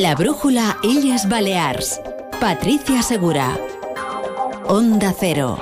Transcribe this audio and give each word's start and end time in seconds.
La 0.00 0.14
brújula 0.14 0.78
Illes 0.82 1.28
Balears. 1.28 2.00
Patricia 2.40 3.02
Segura. 3.02 3.58
Onda 4.66 5.12
Cero. 5.20 5.58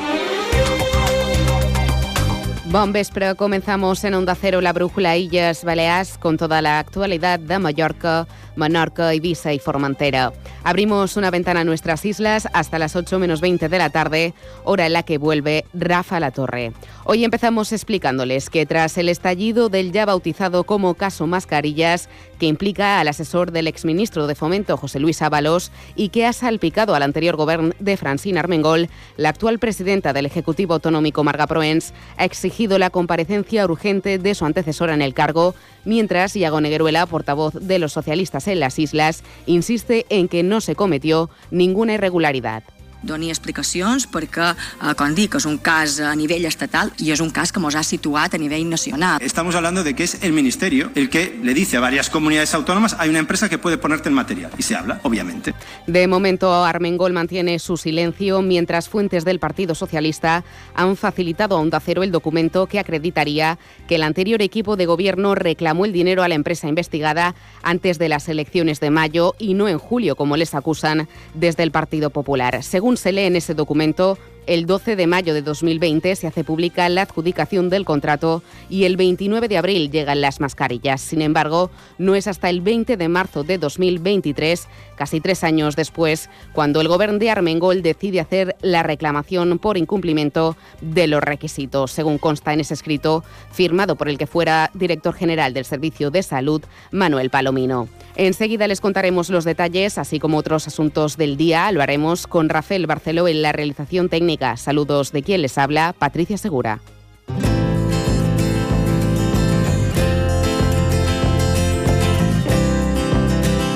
Bon 2.67 2.93
vespre, 2.93 3.35
comenzamos 3.35 4.05
en 4.05 4.15
Onda 4.15 4.37
Cero 4.37 4.61
la 4.61 4.73
brújula 4.73 5.17
Illes 5.17 5.65
Balears 5.65 6.17
con 6.17 6.37
toda 6.37 6.63
la 6.63 6.79
actualidad 6.79 7.41
de 7.41 7.59
Mallorca, 7.59 8.29
Menorca, 8.55 9.13
Ibiza 9.13 9.53
y 9.53 9.59
Formentera. 9.59 10.33
Abrimos 10.63 11.17
una 11.17 11.33
ventana 11.33 11.63
a 11.63 11.65
nuestras 11.65 12.05
islas 12.05 12.47
hasta 12.53 12.79
las 12.79 12.95
8 12.95 13.19
menos 13.19 13.41
20 13.41 13.69
de 13.69 13.79
la 13.79 13.91
tarde, 13.91 14.35
hora 14.63 14.87
en 14.87 14.93
la 14.93 15.03
que 15.03 15.19
vuelve 15.19 15.65
Rafa 15.75 16.21
La 16.21 16.31
Torre. 16.31 16.73
Hoy 17.05 17.25
empezamos 17.25 17.73
explicándoles 17.73 18.51
que 18.51 18.67
tras 18.67 18.97
el 18.99 19.09
estallido 19.09 19.69
del 19.69 19.91
ya 19.91 20.07
bautizado 20.07 20.63
como 20.63 20.95
caso 20.95 21.27
Mascarillas, 21.27 22.09
que 22.41 22.47
implica 22.47 22.99
al 22.99 23.07
asesor 23.07 23.53
del 23.53 23.69
exministro 23.69 24.27
de 24.27 24.35
Fomento 24.35 24.77
José 24.77 24.99
Luis 24.99 25.23
Ábalos 25.23 25.71
y 25.95 26.09
que 26.09 26.27
ha 26.27 26.33
salpicado 26.33 26.95
al 26.95 27.03
anterior 27.03 27.37
gobierno 27.37 27.75
de 27.79 27.97
Francina 27.99 28.41
Armengol, 28.41 28.89
la 29.19 29.29
actual 29.29 29.59
presidenta 29.59 30.13
del 30.13 30.27
Ejecutivo 30.27 30.75
Autonómico 30.75 31.23
Marga 31.23 31.47
Proens 31.47 31.93
ha 32.17 32.25
exigido 32.25 32.79
la 32.79 32.91
comparecencia 32.91 33.65
urgente 33.65 34.19
de 34.19 34.35
su 34.35 34.47
antecesora 34.47 34.95
en 34.95 35.03
el 35.03 35.15
cargo, 35.15 35.55
mientras 35.85 36.35
Iago 36.35 36.63
Negueruela, 36.63 37.05
portavoz 37.07 37.55
de 37.55 37.79
los 37.79 37.93
socialistas 37.93 38.49
en 38.49 38.59
las 38.59 38.79
islas, 38.79 39.23
insiste 39.45 40.07
en 40.09 40.27
que 40.27 40.43
no 40.43 40.63
se 40.63 40.75
cometió 40.75 41.29
ninguna 41.51 41.95
irregularidad. 41.95 42.65
Doni 43.03 43.31
explicacions 43.31 44.09
perquè, 44.11 44.55
eh, 44.55 44.95
com 44.97 45.15
dic, 45.15 45.35
és 45.35 45.47
un 45.47 45.59
cas 45.59 45.99
a 46.01 46.15
nivell 46.15 46.45
estatal 46.45 46.93
i 46.99 47.11
és 47.11 47.21
un 47.21 47.31
cas 47.31 47.53
que 47.53 47.61
ens 47.61 47.77
ha 47.77 47.83
situat 47.83 48.35
a 48.35 48.39
nivell 48.39 48.69
nacional. 48.69 49.23
Estamos 49.23 49.55
hablando 49.55 49.85
de 49.85 49.95
que 49.95 50.05
es 50.05 50.23
el 50.23 50.33
Ministerio 50.33 50.91
el 50.95 51.11
que 51.11 51.39
le 51.43 51.55
dice 51.55 51.77
a 51.77 51.81
varias 51.81 52.11
comunidades 52.11 52.55
autónomas 52.55 52.97
hay 52.99 53.11
una 53.11 53.19
empresa 53.19 53.49
que 53.49 53.59
puede 53.59 53.79
ponerte 53.79 54.09
en 54.09 54.15
material 54.15 54.51
y 54.59 54.63
se 54.63 54.77
habla, 54.77 55.01
obviamente. 55.03 55.55
De 55.87 56.07
momento, 56.07 56.65
Armengol 56.65 57.13
mantiene 57.13 57.59
su 57.59 57.77
silencio 57.77 58.43
mientras 58.43 58.89
fuentes 58.89 59.25
del 59.25 59.39
Partido 59.39 59.75
Socialista 59.75 60.45
han 60.75 60.97
facilitado 60.97 61.57
a 61.57 61.61
Onda 61.61 61.81
Cero 61.81 62.03
el 62.03 62.13
documento 62.13 62.67
que 62.67 62.79
acreditaría 62.79 63.59
que 63.89 63.97
el 63.97 64.03
anterior 64.03 64.43
equipo 64.43 64.77
de 64.77 64.87
gobierno 64.87 65.35
reclamó 65.35 65.85
el 65.85 65.93
dinero 65.93 66.23
a 66.23 66.29
la 66.29 66.35
empresa 66.35 66.69
investigada 66.69 67.35
antes 67.63 67.99
de 67.99 68.09
las 68.09 68.29
elecciones 68.29 68.81
de 68.81 68.91
mayo 68.91 69.35
y 69.39 69.55
no 69.55 69.69
en 69.69 69.79
julio, 69.79 70.17
como 70.17 70.37
les 70.37 70.55
acusan 70.55 71.09
desde 71.35 71.63
el 71.63 71.71
Partido 71.71 72.11
Popular. 72.11 72.63
Según 72.63 72.90
se 72.97 73.13
lee 73.13 73.25
en 73.27 73.37
ese 73.37 73.55
documento, 73.55 74.19
el 74.51 74.67
12 74.67 74.97
de 74.97 75.07
mayo 75.07 75.33
de 75.33 75.43
2020 75.43 76.17
se 76.17 76.27
hace 76.27 76.43
pública 76.43 76.89
la 76.89 77.03
adjudicación 77.03 77.71
del 77.71 77.85
contrato 77.85 78.43
y 78.69 78.83
el 78.83 78.97
29 78.97 79.47
de 79.47 79.57
abril 79.57 79.93
llegan 79.93 80.21
las 80.21 80.41
mascarillas. 80.41 81.01
Sin 81.01 81.23
embargo, 81.23 81.71
no 81.99 82.17
es 82.17 82.27
hasta 82.27 82.51
el 82.51 82.61
20 82.61 82.97
de 82.97 83.09
marzo 83.09 83.45
de 83.45 83.59
2023, 83.59 84.67
casi 84.97 85.21
tres 85.21 85.45
años 85.45 85.77
después, 85.77 86.29
cuando 86.53 86.81
el 86.81 86.89
gobierno 86.89 87.21
de 87.21 87.31
Armengol 87.31 87.81
decide 87.83 88.19
hacer 88.19 88.57
la 88.61 88.83
reclamación 88.83 89.61
por 89.61 89.79
incumplimiento 89.79 90.57
de 90.81 91.07
los 91.07 91.23
requisitos, 91.23 91.93
según 91.93 92.19
consta 92.19 92.53
en 92.53 92.59
ese 92.59 92.75
escrito 92.75 93.23
firmado 93.53 93.95
por 93.95 94.09
el 94.09 94.19
que 94.19 94.27
fuera 94.27 94.73
director 94.75 95.15
general 95.15 95.55
del 95.55 95.65
Servicio 95.65 96.11
de 96.11 96.25
Salud, 96.25 96.61
Manuel 96.91 97.31
Palomino. 97.31 97.89
Enseguida 98.17 98.67
les 98.67 98.81
contaremos 98.81 99.31
los 99.31 99.45
detalles, 99.45 99.97
así 99.97 100.19
como 100.19 100.39
otros 100.39 100.67
asuntos 100.67 101.17
del 101.17 101.37
día. 101.37 101.71
Lo 101.71 101.81
haremos 101.83 102.27
con 102.27 102.49
Rafael 102.49 102.87
Barceló 102.87 103.29
en 103.29 103.41
la 103.41 103.53
realización 103.53 104.09
técnica. 104.09 104.40
Saludos 104.57 105.13
de 105.13 105.23
quien 105.23 105.43
les 105.43 105.59
habla, 105.59 105.95
Patricia 105.99 106.39
Segura. 106.39 106.81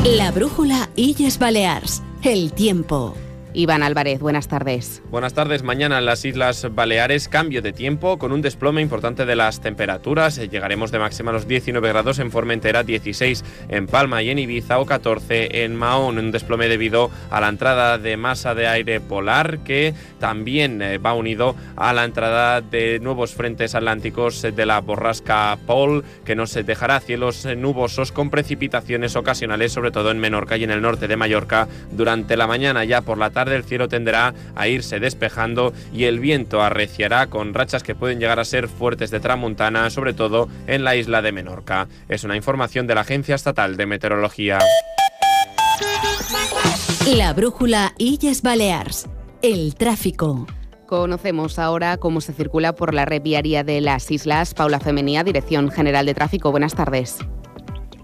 La 0.04 0.30
brújula 0.30 0.90
Illes 0.96 1.38
Balears. 1.38 2.02
El 2.22 2.52
tiempo. 2.52 3.14
Iván 3.56 3.84
Álvarez, 3.84 4.18
buenas 4.18 4.48
tardes. 4.48 5.00
Buenas 5.10 5.32
tardes. 5.32 5.62
Mañana 5.62 5.98
en 5.98 6.06
las 6.06 6.24
Islas 6.24 6.66
Baleares 6.74 7.28
cambio 7.28 7.62
de 7.62 7.72
tiempo 7.72 8.18
con 8.18 8.32
un 8.32 8.42
desplome 8.42 8.82
importante 8.82 9.26
de 9.26 9.36
las 9.36 9.60
temperaturas. 9.60 10.38
Eh, 10.38 10.48
llegaremos 10.48 10.90
de 10.90 10.98
máxima 10.98 11.30
a 11.30 11.34
los 11.34 11.46
19 11.46 11.88
grados 11.88 12.18
en 12.18 12.32
Formentera, 12.32 12.82
16 12.82 13.44
en 13.68 13.86
Palma 13.86 14.24
y 14.24 14.30
en 14.30 14.40
Ibiza 14.40 14.80
o 14.80 14.86
14 14.86 15.62
en 15.62 15.76
Mahón. 15.76 16.18
Un 16.18 16.32
desplome 16.32 16.66
debido 16.66 17.12
a 17.30 17.40
la 17.40 17.48
entrada 17.48 17.96
de 17.96 18.16
masa 18.16 18.56
de 18.56 18.66
aire 18.66 19.00
polar 19.00 19.60
que 19.60 19.94
también 20.18 20.82
eh, 20.82 20.98
va 20.98 21.14
unido 21.14 21.54
a 21.76 21.92
la 21.92 22.04
entrada 22.04 22.60
de 22.60 22.98
nuevos 22.98 23.34
frentes 23.34 23.76
atlánticos 23.76 24.42
de 24.42 24.66
la 24.66 24.80
borrasca 24.80 25.56
Paul 25.64 26.02
que 26.24 26.34
nos 26.34 26.54
dejará 26.54 26.98
cielos 26.98 27.46
nubosos 27.56 28.10
con 28.10 28.30
precipitaciones 28.30 29.14
ocasionales 29.14 29.70
sobre 29.70 29.92
todo 29.92 30.10
en 30.10 30.18
Menorca 30.18 30.56
y 30.56 30.64
en 30.64 30.72
el 30.72 30.82
norte 30.82 31.06
de 31.06 31.16
Mallorca 31.16 31.68
durante 31.92 32.36
la 32.36 32.48
mañana 32.48 32.84
ya 32.84 33.02
por 33.02 33.16
la 33.16 33.30
tarde 33.30 33.43
el 33.52 33.64
cielo 33.64 33.88
tenderá 33.88 34.34
a 34.54 34.68
irse 34.68 35.00
despejando 35.00 35.72
y 35.92 36.04
el 36.04 36.20
viento 36.20 36.62
arreciará 36.62 37.26
con 37.28 37.54
rachas 37.54 37.82
que 37.82 37.94
pueden 37.94 38.20
llegar 38.20 38.40
a 38.40 38.44
ser 38.44 38.68
fuertes 38.68 39.10
de 39.10 39.20
tramontana, 39.20 39.90
sobre 39.90 40.14
todo 40.14 40.48
en 40.66 40.84
la 40.84 40.96
isla 40.96 41.22
de 41.22 41.32
Menorca. 41.32 41.88
Es 42.08 42.24
una 42.24 42.36
información 42.36 42.86
de 42.86 42.94
la 42.94 43.02
Agencia 43.02 43.34
Estatal 43.34 43.76
de 43.76 43.86
Meteorología. 43.86 44.58
La 47.06 47.32
brújula 47.34 47.92
Illes 47.98 48.40
Balears. 48.42 49.06
El 49.42 49.74
tráfico. 49.74 50.46
Conocemos 50.86 51.58
ahora 51.58 51.96
cómo 51.98 52.20
se 52.20 52.32
circula 52.32 52.74
por 52.74 52.94
la 52.94 53.04
red 53.04 53.20
viaria 53.22 53.62
de 53.62 53.80
las 53.80 54.10
islas. 54.10 54.54
Paula 54.54 54.80
Femenía, 54.80 55.24
Dirección 55.24 55.70
General 55.70 56.06
de 56.06 56.14
Tráfico. 56.14 56.50
Buenas 56.50 56.74
tardes. 56.74 57.18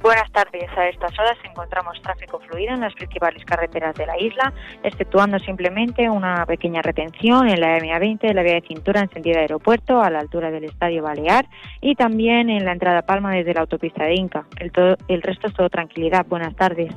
Buenas 0.00 0.32
tardes. 0.32 0.66
A 0.78 0.88
estas 0.88 1.12
horas 1.18 1.36
encontramos 1.44 2.00
tráfico 2.00 2.40
fluido 2.40 2.72
en 2.72 2.80
las 2.80 2.94
principales 2.94 3.44
carreteras 3.44 3.94
de 3.96 4.06
la 4.06 4.18
isla, 4.18 4.52
exceptuando 4.82 5.38
simplemente 5.40 6.08
una 6.08 6.46
pequeña 6.46 6.80
retención 6.80 7.48
en 7.48 7.60
la 7.60 7.78
MA20 7.78 8.20
de 8.20 8.34
la 8.34 8.42
vía 8.42 8.54
de 8.54 8.62
cintura 8.66 9.02
en 9.02 9.10
sentido 9.10 9.38
aeropuerto 9.38 10.00
a 10.00 10.08
la 10.08 10.20
altura 10.20 10.50
del 10.50 10.64
Estadio 10.64 11.02
Balear 11.02 11.46
y 11.82 11.96
también 11.96 12.48
en 12.48 12.64
la 12.64 12.72
entrada 12.72 13.02
Palma 13.02 13.34
desde 13.34 13.52
la 13.52 13.60
autopista 13.60 14.04
de 14.04 14.14
Inca. 14.14 14.46
El, 14.58 15.22
resto 15.22 15.48
es 15.48 15.54
todo 15.54 15.68
tranquilidad. 15.68 16.24
Buenas 16.26 16.56
tardes. 16.56 16.94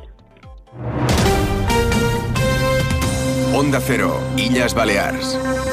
Onda 3.53 3.79
Cero, 3.81 4.17
Illas 4.37 4.73
Balears. 4.73 5.72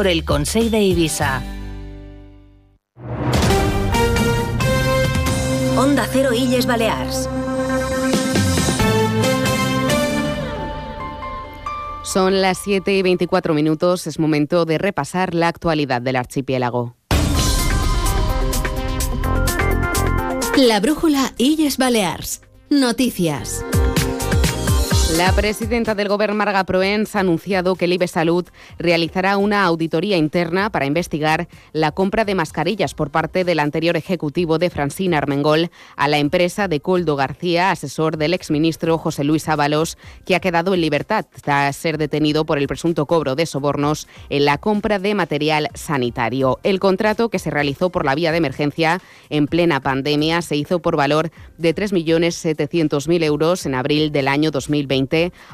el 0.07 0.25
Consejo 0.25 0.69
de 0.69 0.81
Ibiza. 0.81 1.41
Onda 5.77 6.07
Cero 6.11 6.29
Illes 6.33 6.65
Balears. 6.65 7.29
Son 12.03 12.41
las 12.41 12.57
7 12.57 12.93
y 12.93 13.01
24 13.01 13.53
minutos. 13.53 14.05
Es 14.07 14.19
momento 14.19 14.65
de 14.65 14.77
repasar 14.77 15.33
la 15.33 15.47
actualidad 15.47 16.01
del 16.01 16.17
archipiélago. 16.17 16.95
La 20.57 20.79
brújula 20.79 21.33
Illes 21.37 21.77
Balears. 21.77 22.41
Noticias. 22.69 23.63
La 25.17 25.33
presidenta 25.33 25.93
del 25.93 26.07
Gobierno, 26.07 26.35
Marga 26.35 26.63
Proens, 26.63 27.17
ha 27.17 27.19
anunciado 27.19 27.75
que 27.75 27.83
el 27.83 28.07
Salud 28.07 28.45
realizará 28.79 29.35
una 29.35 29.65
auditoría 29.65 30.15
interna 30.15 30.69
para 30.69 30.85
investigar 30.85 31.49
la 31.73 31.91
compra 31.91 32.23
de 32.23 32.33
mascarillas 32.33 32.93
por 32.93 33.11
parte 33.11 33.43
del 33.43 33.59
anterior 33.59 33.97
ejecutivo 33.97 34.57
de 34.57 34.69
Francina 34.69 35.17
Armengol 35.17 35.69
a 35.97 36.07
la 36.07 36.17
empresa 36.17 36.69
de 36.69 36.79
Coldo 36.79 37.17
García, 37.17 37.71
asesor 37.71 38.17
del 38.17 38.33
exministro 38.33 38.97
José 38.97 39.25
Luis 39.25 39.49
Ábalos, 39.49 39.97
que 40.25 40.33
ha 40.33 40.39
quedado 40.39 40.73
en 40.73 40.81
libertad 40.81 41.25
tras 41.41 41.75
ser 41.75 41.97
detenido 41.97 42.45
por 42.45 42.57
el 42.57 42.67
presunto 42.67 43.05
cobro 43.05 43.35
de 43.35 43.45
sobornos 43.45 44.07
en 44.29 44.45
la 44.45 44.59
compra 44.59 44.97
de 44.97 45.13
material 45.13 45.67
sanitario. 45.73 46.59
El 46.63 46.79
contrato, 46.79 47.29
que 47.29 47.39
se 47.39 47.51
realizó 47.51 47.89
por 47.89 48.05
la 48.05 48.15
vía 48.15 48.31
de 48.31 48.37
emergencia 48.37 49.01
en 49.29 49.47
plena 49.47 49.81
pandemia, 49.81 50.41
se 50.41 50.55
hizo 50.55 50.79
por 50.79 50.95
valor 50.95 51.31
de 51.57 51.75
3.700.000 51.75 53.23
euros 53.23 53.65
en 53.65 53.75
abril 53.75 54.13
del 54.13 54.29
año 54.29 54.51
2020 54.51 55.00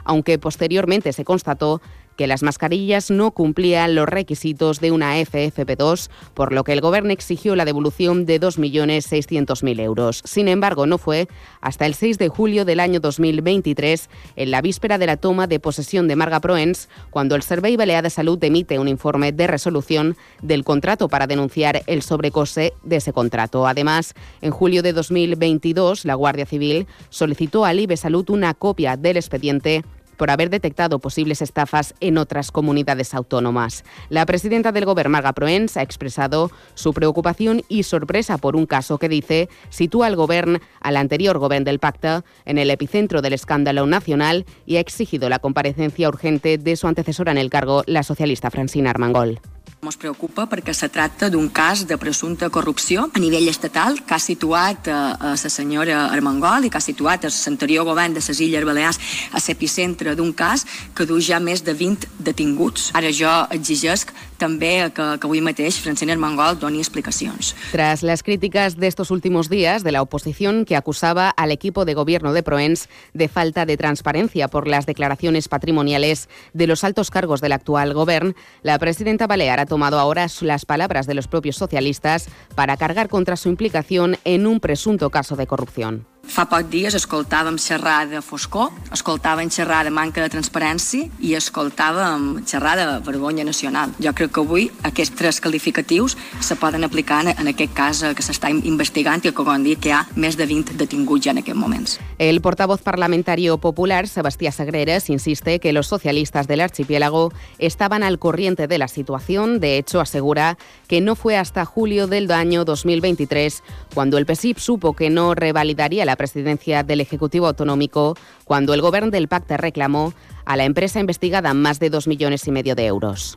aunque 0.03 0.39
posteriormente 0.39 1.13
se 1.13 1.25
constató 1.25 1.81
que 2.17 2.27
las 2.27 2.43
mascarillas 2.43 3.09
no 3.09 3.31
cumplían 3.31 3.95
los 3.95 4.09
requisitos 4.09 4.81
de 4.81 4.91
una 4.91 5.17
FFP2, 5.21 6.09
por 6.33 6.51
lo 6.51 6.65
que 6.65 6.73
el 6.73 6.81
Gobierno 6.81 7.11
exigió 7.11 7.55
la 7.55 7.63
devolución 7.63 8.25
de 8.25 8.41
2.600.000 8.41 9.79
euros. 9.79 10.21
Sin 10.25 10.49
embargo, 10.49 10.85
no 10.85 10.97
fue 10.97 11.29
hasta 11.61 11.85
el 11.85 11.93
6 11.93 12.17
de 12.17 12.27
julio 12.27 12.65
del 12.65 12.81
año 12.81 12.99
2023, 12.99 14.09
en 14.35 14.51
la 14.51 14.61
víspera 14.61 14.97
de 14.97 15.05
la 15.05 15.17
toma 15.17 15.47
de 15.47 15.59
posesión 15.59 16.07
de 16.07 16.15
Marga 16.15 16.41
Proens, 16.41 16.89
cuando 17.11 17.35
el 17.35 17.43
Servei 17.43 17.77
Balear 17.77 18.03
de 18.03 18.09
Salud 18.09 18.43
emite 18.43 18.79
un 18.79 18.87
informe 18.87 19.31
de 19.31 19.47
resolución 19.47 20.17
del 20.41 20.63
contrato 20.63 21.07
para 21.07 21.27
denunciar 21.27 21.83
el 21.85 22.01
sobrecoste 22.01 22.73
de 22.83 22.95
ese 22.97 23.13
contrato. 23.13 23.67
Además, 23.67 24.15
en 24.41 24.51
julio 24.51 24.81
de 24.81 24.93
2022, 24.93 26.05
la 26.05 26.15
Guardia 26.15 26.45
Civil 26.45 26.87
solicitó 27.09 27.63
al 27.63 27.79
IBE 27.79 27.95
Salud 27.95 28.29
una 28.31 28.55
copia 28.55 28.97
del 28.97 29.17
expediente 29.17 29.83
por 30.17 30.31
haber 30.31 30.49
detectado 30.49 30.99
posibles 30.99 31.41
estafas 31.41 31.93
en 31.99 32.17
otras 32.17 32.51
comunidades 32.51 33.13
autónomas. 33.13 33.85
La 34.09 34.25
presidenta 34.25 34.71
del 34.71 34.85
Gobierno, 34.85 35.11
Marga 35.11 35.33
Proens, 35.33 35.77
ha 35.77 35.81
expresado 35.81 36.51
su 36.73 36.93
preocupación 36.93 37.61
y 37.69 37.83
sorpresa 37.83 38.37
por 38.37 38.55
un 38.55 38.65
caso 38.65 38.97
que 38.97 39.09
dice 39.09 39.49
sitúa 39.69 40.07
al 40.07 40.15
Gobierno, 40.15 40.59
al 40.81 40.97
anterior 40.97 41.37
Gobierno 41.37 41.65
del 41.65 41.79
Pacta, 41.79 42.23
en 42.45 42.57
el 42.57 42.69
epicentro 42.69 43.21
del 43.21 43.33
escándalo 43.33 43.85
nacional 43.85 44.45
y 44.65 44.77
ha 44.77 44.79
exigido 44.79 45.29
la 45.29 45.39
comparecencia 45.39 46.07
urgente 46.07 46.57
de 46.57 46.75
su 46.75 46.87
antecesora 46.87 47.31
en 47.31 47.37
el 47.37 47.49
cargo, 47.49 47.83
la 47.85 48.03
socialista 48.03 48.51
Francina 48.51 48.89
Armengol. 48.89 49.39
Ens 49.85 49.93
preocupa 50.01 50.47
perquè 50.49 50.73
se 50.73 50.87
tracta 50.89 51.27
d'un 51.29 51.51
cas 51.53 51.83
de 51.85 51.99
presumpta 52.01 52.49
corrupció 52.49 53.03
a 53.13 53.19
nivell 53.21 53.45
estatal 53.47 53.99
que 54.01 54.15
ha 54.15 54.19
situat 54.19 54.87
a, 54.89 55.01
a 55.13 55.33
la 55.37 55.51
senyora 55.53 55.99
Armengol 56.09 56.65
i 56.65 56.71
que 56.73 56.79
ha 56.79 56.83
situat 56.83 57.27
l'anterior 57.29 57.85
govern 57.85 58.15
de 58.15 58.23
les 58.25 58.41
Illes 58.41 58.65
Balears 58.65 58.97
a 59.37 59.37
l'epicentre 59.37 60.15
d'un 60.17 60.33
cas 60.33 60.65
que 60.97 61.05
du 61.05 61.19
ja 61.21 61.37
més 61.39 61.61
de 61.61 61.75
20 61.77 62.09
detinguts. 62.17 62.89
Ara 62.97 63.11
jo 63.13 63.29
exigesc 63.53 64.15
també 64.41 64.89
que, 64.97 65.05
que 65.21 65.29
avui 65.29 65.43
mateix 65.45 65.77
Francina 65.77 66.17
Armengol 66.17 66.57
doni 66.57 66.81
explicacions. 66.81 67.53
Tras 67.71 68.01
las 68.01 68.23
críticas 68.23 68.77
de 68.77 68.87
estos 68.87 69.11
últimos 69.11 69.47
días 69.47 69.83
de 69.83 69.91
la 69.91 70.01
oposición 70.01 70.65
que 70.65 70.75
acusaba 70.75 71.29
al 71.29 71.51
equipo 71.51 71.85
de 71.85 71.93
gobierno 71.93 72.33
de 72.33 72.41
Proens 72.41 72.89
de 73.13 73.29
falta 73.29 73.67
de 73.67 73.77
transparencia 73.77 74.47
por 74.47 74.67
las 74.67 74.87
declaraciones 74.87 75.47
patrimoniales 75.47 76.29
de 76.53 76.65
los 76.65 76.83
altos 76.83 77.11
cargos 77.11 77.41
del 77.41 77.51
actual 77.51 77.93
gobierno, 77.93 78.33
la 78.63 78.79
presidenta 78.79 79.27
Balear 79.27 79.59
ha 79.59 79.66
tomado 79.67 79.99
ahora 79.99 80.27
las 80.41 80.65
palabras 80.65 81.05
de 81.07 81.13
los 81.13 81.27
propios 81.27 81.55
socialistas 81.55 82.27
para 82.55 82.77
cargar 82.77 83.09
contra 83.09 83.35
su 83.35 83.49
implicación 83.49 84.17
en 84.25 84.47
un 84.47 84.59
presunto 84.59 85.09
caso 85.09 85.35
de 85.35 85.47
corrupción. 85.47 86.07
Fa 86.27 86.43
poc 86.45 86.67
dies 86.67 86.93
escoltàvem 86.97 87.55
xerrar 87.57 88.09
de 88.11 88.19
foscor, 88.21 88.73
escoltàvem 88.91 89.49
xerrar 89.49 89.85
de 89.87 89.93
manca 89.95 90.21
de 90.21 90.27
transparència 90.29 91.07
i 91.23 91.31
escoltàvem 91.37 92.43
xerrar 92.45 92.75
de 92.77 92.87
vergonya 93.05 93.45
nacional. 93.47 93.93
Jo 94.03 94.11
crec 94.13 94.33
que 94.35 94.43
avui 94.43 94.67
aquests 94.83 95.15
tres 95.15 95.39
qualificatius 95.41 96.17
se 96.43 96.57
poden 96.59 96.83
aplicar 96.83 97.23
en 97.31 97.47
aquest 97.47 97.73
cas 97.73 98.03
que 98.13 98.25
s'està 98.25 98.51
investigant 98.51 99.23
i 99.23 99.31
que, 99.31 99.33
com 99.37 99.63
dit, 99.63 99.79
que 99.79 99.89
hi 99.89 99.95
ha 99.95 100.03
més 100.19 100.35
de 100.37 100.45
20 100.45 100.75
detinguts 100.77 101.23
ja 101.25 101.31
en 101.31 101.41
aquests 101.41 101.59
moments. 101.59 101.97
El 102.19 102.41
portavoz 102.41 102.81
parlamentario 102.81 103.57
popular, 103.57 104.07
Sebastián 104.07 104.53
Sagreres, 104.53 105.09
insiste 105.09 105.59
que 105.59 105.73
los 105.73 105.87
socialistas 105.87 106.47
del 106.47 106.61
archipiélago 106.61 107.31
estaban 107.57 108.03
al 108.03 108.19
corriente 108.19 108.67
de 108.67 108.77
la 108.77 108.89
situación. 108.89 109.61
De 109.61 109.77
hecho, 109.77 110.01
asegura 110.01 110.57
que 110.87 110.99
no 110.99 111.15
fue 111.15 111.37
hasta 111.37 111.63
julio 111.63 112.07
del 112.07 112.29
año 112.31 112.65
2023 112.65 113.63
cuando 113.93 114.17
el 114.17 114.25
PSIP 114.25 114.57
supo 114.57 114.93
que 114.93 115.09
no 115.09 115.33
revalidaría 115.33 116.05
la 116.05 116.16
presidencia 116.17 116.83
del 116.83 117.01
Ejecutivo 117.01 117.47
Autonómico 117.47 118.17
cuando 118.43 118.73
el 118.73 118.81
Gobierno 118.81 119.11
del 119.11 119.27
Pacte 119.27 119.55
reclamó 119.57 120.13
a 120.45 120.57
la 120.57 120.65
empresa 120.65 120.99
investigada 120.99 121.53
más 121.53 121.79
de 121.79 121.89
dos 121.89 122.07
millones 122.07 122.47
y 122.47 122.51
medio 122.51 122.75
de 122.75 122.85
euros. 122.85 123.35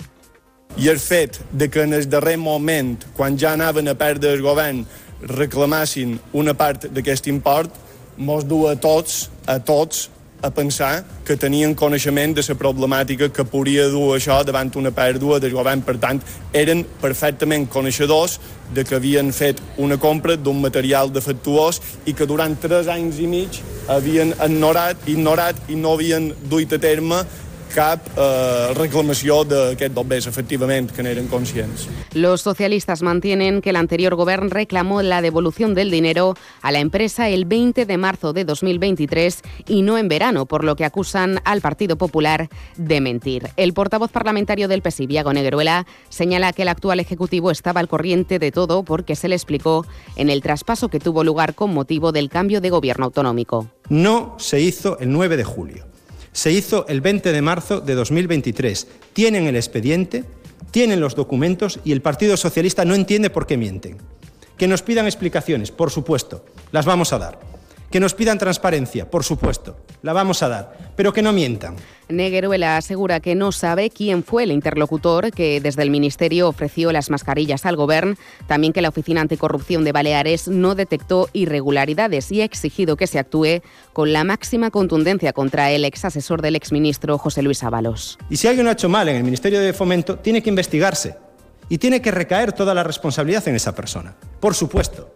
I 0.77 0.89
el 0.89 1.01
fet 1.01 1.39
de 1.53 1.69
que 1.69 1.83
en 1.83 1.93
el 1.93 2.09
darrer 2.09 2.39
moment, 2.39 3.03
quan 3.17 3.37
ja 3.39 3.53
anaven 3.53 3.89
a 3.89 3.97
perdre 3.99 4.33
el 4.33 4.43
govern, 4.43 4.85
reclamassin 5.21 6.21
una 6.33 6.55
part 6.55 6.87
d'aquest 6.95 7.27
import, 7.27 7.75
mos 8.17 8.47
du 8.47 8.69
a 8.69 8.77
tots, 8.79 9.31
a 9.47 9.59
tots, 9.59 10.09
a 10.43 10.51
pensar 10.51 11.05
que 11.25 11.37
tenien 11.37 11.75
coneixement 11.75 12.35
de 12.35 12.43
la 12.47 12.57
problemàtica 12.57 13.29
que 13.29 13.45
podria 13.45 13.89
dur 13.93 14.17
això 14.17 14.41
davant 14.45 14.71
una 14.77 14.91
pèrdua 14.91 15.41
del 15.41 15.53
govern. 15.53 15.83
Per 15.83 15.97
tant, 16.01 16.21
eren 16.53 16.85
perfectament 17.01 17.69
coneixedors 17.69 18.39
de 18.75 18.85
que 18.85 18.97
havien 18.97 19.33
fet 19.33 19.61
una 19.79 19.99
compra 19.99 20.37
d'un 20.37 20.61
material 20.61 21.11
defectuós 21.13 21.81
i 22.07 22.15
que 22.15 22.27
durant 22.27 22.57
tres 22.61 22.89
anys 22.89 23.19
i 23.19 23.27
mig 23.27 23.61
havien 23.89 24.35
ignorat, 24.47 24.97
ignorat 25.07 25.57
i 25.69 25.77
no 25.77 25.95
havien 25.97 26.33
duit 26.49 26.73
a 26.73 26.79
terme 26.79 27.25
cap 27.71 28.03
eh, 28.17 28.75
reclamació 28.77 29.45
d'aquest 29.49 29.95
bombers, 29.95 30.27
efectivament, 30.27 30.91
que 30.93 31.03
n'eren 31.03 31.29
conscients. 31.31 31.89
Los 32.15 32.43
socialistas 32.43 33.03
mantienen 33.03 33.61
que 33.63 33.71
el 33.71 33.77
anterior 33.77 34.15
gobierno 34.17 34.49
reclamó 34.51 35.03
la 35.03 35.23
devolución 35.23 35.75
del 35.75 35.91
dinero 35.91 36.35
a 36.63 36.73
la 36.73 36.81
empresa 36.81 37.29
el 37.29 37.45
20 37.45 37.87
de 37.87 37.97
marzo 37.97 38.33
de 38.33 38.45
2023 38.45 39.43
y 39.69 39.83
no 39.83 39.99
en 39.99 40.09
verano, 40.09 40.47
por 40.47 40.65
lo 40.65 40.77
que 40.77 40.85
acusan 40.85 41.41
al 41.45 41.61
Partido 41.61 41.97
Popular 41.97 42.49
de 42.77 43.01
mentir. 43.01 43.49
El 43.57 43.73
portavoz 43.73 44.11
parlamentario 44.11 44.69
del 44.69 44.83
PSI, 44.83 45.07
Viago 45.07 45.33
Negruela, 45.33 45.87
señala 46.09 46.53
que 46.53 46.63
el 46.63 46.69
actual 46.69 47.01
Ejecutivo 47.01 47.51
estaba 47.51 47.81
al 47.81 47.89
corriente 47.89 48.39
de 48.39 48.53
todo 48.53 48.83
porque 48.83 49.17
se 49.17 49.29
le 49.29 49.37
explicó 49.37 49.87
en 50.17 50.31
el 50.31 50.43
traspaso 50.43 50.89
que 50.89 51.01
tuvo 51.01 51.25
lugar 51.25 51.55
con 51.55 51.73
motivo 51.73 52.13
del 52.13 52.29
cambio 52.29 52.61
de 52.61 52.71
gobierno 52.71 53.07
autonómico. 53.07 53.69
No 53.89 54.37
se 54.39 54.61
hizo 54.61 54.99
el 54.99 55.13
9 55.13 55.37
de 55.37 55.45
julio 55.45 55.90
se 56.33 56.53
hizo 56.53 56.87
el 56.89 57.01
20 57.01 57.33
de 57.33 57.43
marzo 57.43 57.81
de 57.81 57.95
2023. 57.95 58.87
Tienen 59.13 59.47
el 59.47 59.57
expediente, 59.57 60.25
tienen 60.71 61.01
los 61.01 61.15
documentos 61.15 61.81
y 61.85 61.93
el 61.93 62.03
Partido 62.03 62.37
Socialista 62.37 62.85
no 62.85 62.95
entiende 62.95 63.31
por 63.31 63.47
qué 63.47 63.57
mienten. 63.57 63.99
Que 64.57 64.69
nos 64.69 64.83
pidan 64.83 65.07
explicaciones, 65.07 65.71
por 65.71 65.91
supuesto, 65.91 66.45
las 66.71 66.87
vamos 66.87 67.13
a 67.13 67.19
dar. 67.19 67.50
Que 67.91 67.99
nos 67.99 68.15
pidan 68.15 68.39
transparencia, 68.39 69.11
por 69.11 69.25
supuesto, 69.25 69.77
la 70.03 70.13
vamos 70.13 70.45
a 70.45 70.49
dar, 70.49 70.93
pero 70.95 71.13
que 71.13 71.23
no 71.23 71.33
mientan. 71.33 71.75
Negueruela 72.09 72.77
asegura 72.77 73.19
que 73.19 73.35
no 73.35 73.51
sabe 73.51 73.91
quién 73.91 74.23
fue 74.23 74.45
el 74.45 74.53
interlocutor 74.53 75.33
que 75.33 75.61
desde 75.61 75.83
el 75.83 75.91
Ministerio 75.91 76.49
ofreció 76.49 76.93
las 76.93 77.11
mascarillas 77.11 77.67
al 77.67 77.75
Gobierno, 77.75 78.15
también 78.47 78.73
que 78.73 78.81
la 78.81 78.91
Oficina 78.91 79.21
Anticorrupción 79.21 79.83
de 79.83 79.91
Baleares 79.91 80.47
no 80.47 80.77
detectó 80.77 81.29
irregularidades 81.33 82.31
y 82.31 82.43
ha 82.43 82.45
exigido 82.45 82.97
que 82.97 83.09
se 83.09 83.19
actúe 83.19 83.61
con 83.93 84.13
la 84.13 84.23
máxima 84.23 84.71
contundencia 84.71 85.33
contra 85.33 85.73
el 85.73 85.85
ex 85.85 86.05
asesor 86.05 86.43
del 86.43 86.57
exministro 86.57 87.19
José 87.19 87.43
Luis 87.43 87.65
Ábalos. 87.65 88.19
Y 88.29 88.37
si 88.37 88.47
alguien 88.47 88.65
lo 88.65 88.71
ha 88.71 88.75
hecho 88.75 88.89
mal 88.89 89.09
en 89.09 89.17
el 89.17 89.25
Ministerio 89.25 89.61
de 89.61 89.73
Fomento, 89.73 90.17
tiene 90.17 90.43
que 90.43 90.51
investigarse 90.51 91.17
y 91.69 91.79
tiene 91.79 92.01
que 92.01 92.13
recaer 92.13 92.53
toda 92.53 92.73
la 92.73 92.85
responsabilidad 92.85 93.47
en 93.49 93.57
esa 93.57 93.75
persona, 93.75 94.15
por 94.39 94.55
supuesto. 94.55 95.13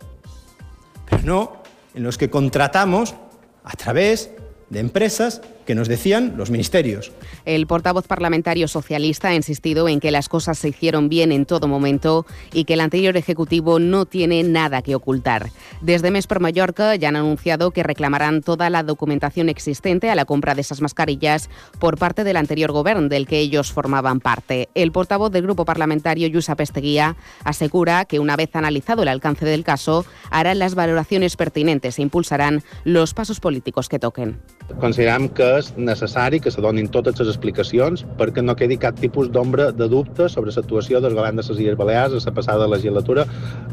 Pero 1.09 1.23
no 1.23 1.63
en 1.94 2.02
los 2.02 2.18
que 2.18 2.30
contratamos 2.30 3.14
a 3.62 3.72
través 3.76 4.30
de 4.70 4.80
empresas 4.80 5.40
que 5.64 5.75
nos 5.75 5.88
decían 5.88 6.35
los 6.37 6.50
ministerios. 6.50 7.12
El 7.44 7.66
portavoz 7.66 8.06
parlamentario 8.06 8.68
socialista 8.68 9.28
ha 9.28 9.35
insistido 9.35 9.88
en 9.88 10.00
que 10.00 10.11
las 10.11 10.28
cosas 10.28 10.59
se 10.59 10.68
hicieron 10.68 11.09
bien 11.09 11.33
en 11.33 11.47
todo 11.47 11.68
momento 11.68 12.26
y 12.52 12.64
que 12.64 12.75
el 12.75 12.80
anterior 12.80 13.16
Ejecutivo 13.16 13.78
no 13.78 14.06
tiene 14.06 14.42
nada 14.42 14.83
que 14.83 14.94
ocultar. 14.94 15.50
Desde 15.80 16.11
MES 16.11 16.26
por 16.26 16.40
Mallorca 16.40 16.94
ya 16.97 17.09
han 17.09 17.16
anunciado 17.16 17.71
que 17.71 17.83
reclamarán 17.83 18.42
toda 18.42 18.71
la 18.71 18.83
documentación 18.83 19.49
existente 19.49 20.11
a 20.11 20.14
la 20.14 20.25
compra 20.25 20.54
de 20.54 20.61
esas 20.61 20.80
mascarillas 20.80 21.49
por 21.78 21.99
parte 21.99 22.25
del 22.25 22.37
anterior 22.37 22.73
gobierno 22.73 23.09
del 23.09 23.26
que 23.26 23.38
ellos 23.38 23.73
formaban 23.73 24.21
parte. 24.21 24.68
El 24.75 24.92
portavoz 24.92 25.33
del 25.33 25.42
grupo 25.42 25.64
parlamentario, 25.64 26.28
Yusa 26.28 26.56
Pesteguía, 26.56 27.16
asegura 27.44 28.04
que 28.04 28.21
una 28.21 28.37
vez 28.37 28.54
analizado 28.54 29.02
el 29.02 29.09
alcance 29.09 29.44
del 29.44 29.64
caso, 29.64 30.04
harán 30.30 30.59
las 30.59 30.75
valoraciones 30.75 31.37
pertinentes 31.37 31.99
e 31.99 32.02
impulsarán 32.02 32.62
los 32.85 33.14
pasos 33.14 33.40
políticos 33.40 33.88
que 33.88 33.99
toquen. 33.99 34.40
Considerem 34.80 35.28
que 35.28 35.44
és 35.59 35.68
necessari 35.76 36.40
que 36.40 36.50
se 36.50 36.62
donin 36.64 36.88
totes 36.88 37.18
les 37.21 37.28
explicacions 37.28 38.02
perquè 38.18 38.42
no 38.42 38.56
quedi 38.56 38.78
cap 38.80 38.97
tipus 38.97 39.28
d'ombra 39.33 39.68
de 39.76 39.88
dubte 39.92 40.28
sobre 40.33 40.54
l'actuació 40.56 41.02
del 41.04 41.14
govern 41.14 41.37
de 41.37 41.44
les 41.44 41.61
Illes 41.61 41.76
Balears 41.76 42.16
a 42.16 42.30
la 42.30 42.35
passada 42.35 42.68
legislatura, 42.68 43.26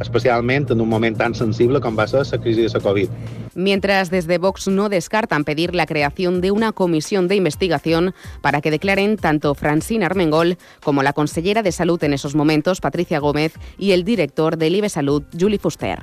especialment 0.03 0.67
en 0.69 0.81
un 0.83 0.89
moment 0.89 1.17
tan 1.17 1.33
sensible 1.33 1.79
com 1.79 1.98
va 1.98 2.07
ser 2.12 2.25
la 2.27 2.41
crisi 2.43 2.67
de 2.67 2.74
la 2.74 2.83
Covid. 2.83 3.10
Mientras 3.55 4.12
desde 4.12 4.38
Vox 4.38 4.67
no 4.67 4.89
descartan 4.89 5.43
pedir 5.43 5.75
la 5.75 5.86
creación 5.86 6.41
de 6.41 6.51
una 6.51 6.71
comisión 6.74 7.27
de 7.27 7.36
investigación 7.36 8.13
para 8.41 8.62
que 8.62 8.71
declaren 8.71 9.17
tanto 9.17 9.55
Francina 9.55 10.05
Armengol 10.05 10.57
como 10.83 11.03
la 11.03 11.13
consellera 11.13 11.63
de 11.63 11.71
Salud 11.71 12.03
en 12.03 12.13
esos 12.13 12.36
momentos, 12.36 12.81
Patricia 12.81 13.19
Gómez, 13.19 13.53
y 13.77 13.91
el 13.91 14.03
director 14.03 14.57
del 14.57 14.75
IBE 14.75 14.89
Salud, 14.89 15.24
Julie 15.38 15.60
Fuster. 15.60 16.00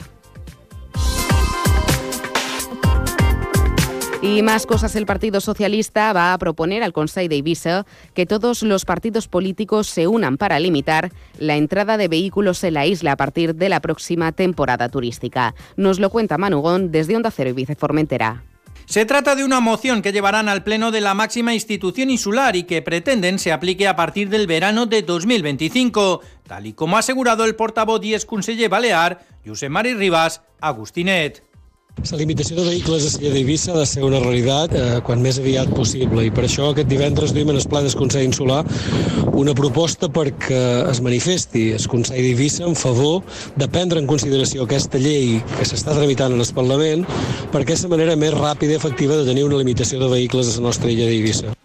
Y 4.21 4.43
más 4.43 4.67
cosas, 4.67 4.97
el 4.97 5.07
Partido 5.07 5.41
Socialista 5.41 6.13
va 6.13 6.33
a 6.33 6.39
proponer 6.39 6.83
al 6.83 6.93
Consejo 6.93 7.29
de 7.29 7.37
Ibiza 7.37 7.87
que 8.15 8.27
todos 8.27 8.65
los 8.65 8.85
partidos 8.85 9.29
políticos 9.29 9.87
se 9.87 10.09
unan 10.09 10.39
para 10.39 10.59
limitar 10.59 11.13
la 11.39 11.55
entrada 11.55 11.97
de 11.97 12.09
vehículos 12.09 12.65
en 12.65 12.75
la 12.75 12.85
isla 12.85 13.13
a 13.13 13.17
partir 13.17 13.55
de 13.55 13.69
la 13.69 13.79
próxima 13.81 14.33
temporada 14.33 14.89
turística. 14.89 15.55
Nos 15.77 16.01
lo 16.01 16.11
cuenta 16.11 16.37
Manugón 16.37 16.91
desde 16.91 17.15
Onda 17.15 17.31
Cero 17.31 17.51
Ibiza 17.51 17.77
Formentera. 17.77 18.43
Se 18.87 19.05
trata 19.05 19.37
de 19.37 19.45
una 19.45 19.61
moción 19.61 20.03
que 20.03 20.13
llevarán 20.13 20.49
al 20.49 20.65
Pleno 20.65 20.91
de 20.91 21.01
la 21.01 21.15
máxima 21.15 21.55
institución 21.55 22.11
insular 22.11 22.57
y 22.57 22.65
que 22.65 22.83
pretenden 22.83 23.39
se 23.39 23.53
aplique 23.53 23.87
a 23.87 23.95
partir 23.95 24.31
del 24.31 24.49
verano 24.49 24.87
de 24.87 25.03
2025, 25.03 26.23
tal 26.45 26.67
y 26.67 26.73
como 26.73 26.97
ha 26.97 27.01
asegurado 27.01 27.45
el 27.45 27.55
portavoz 27.55 28.05
y 28.05 28.15
exconseller 28.15 28.69
balear, 28.69 29.21
Josep 29.47 29.71
Mari 29.71 29.95
Ribas, 29.95 30.43
Agustinet. 30.61 31.48
La 31.99 32.17
limitació 32.17 32.55
de 32.57 32.63
vehicles 32.63 33.03
a 33.05 33.09
Silla 33.11 33.33
d'Eivissa 33.35 33.73
ha 33.75 33.81
de 33.81 33.87
ser 33.91 34.05
una 34.07 34.21
realitat 34.23 34.73
eh, 34.79 34.85
quan 35.05 35.19
més 35.23 35.41
aviat 35.43 35.73
possible 35.75 36.23
i 36.25 36.31
per 36.31 36.45
això 36.47 36.71
aquest 36.71 36.87
divendres 36.89 37.35
duim 37.35 37.51
en 37.51 37.59
el 37.59 37.67
Pla 37.69 37.83
del 37.83 37.97
Consell 37.99 38.23
Insular 38.29 38.61
una 39.35 39.55
proposta 39.59 40.07
perquè 40.07 40.63
es 40.93 41.03
manifesti 41.03 41.67
el 41.75 41.91
Consell 41.91 42.23
d'Eivissa 42.23 42.65
en 42.71 42.79
favor 42.79 43.27
de 43.59 43.67
prendre 43.67 43.99
en 43.99 44.07
consideració 44.07 44.65
aquesta 44.65 45.03
llei 45.03 45.41
que 45.59 45.67
s'està 45.67 45.97
tramitant 45.99 46.39
en 46.39 46.47
el 46.47 46.55
Parlament 46.55 47.03
perquè 47.53 47.75
és 47.75 47.87
la 47.89 47.97
manera 47.97 48.17
més 48.17 48.37
ràpida 48.37 48.77
i 48.77 48.81
efectiva 48.81 49.19
de 49.19 49.27
tenir 49.27 49.49
una 49.51 49.59
limitació 49.59 49.99
de 49.99 50.13
vehicles 50.15 50.55
a 50.55 50.61
la 50.63 50.71
nostra 50.71 50.95
illa 50.95 51.11
d'Eivissa. 51.11 51.59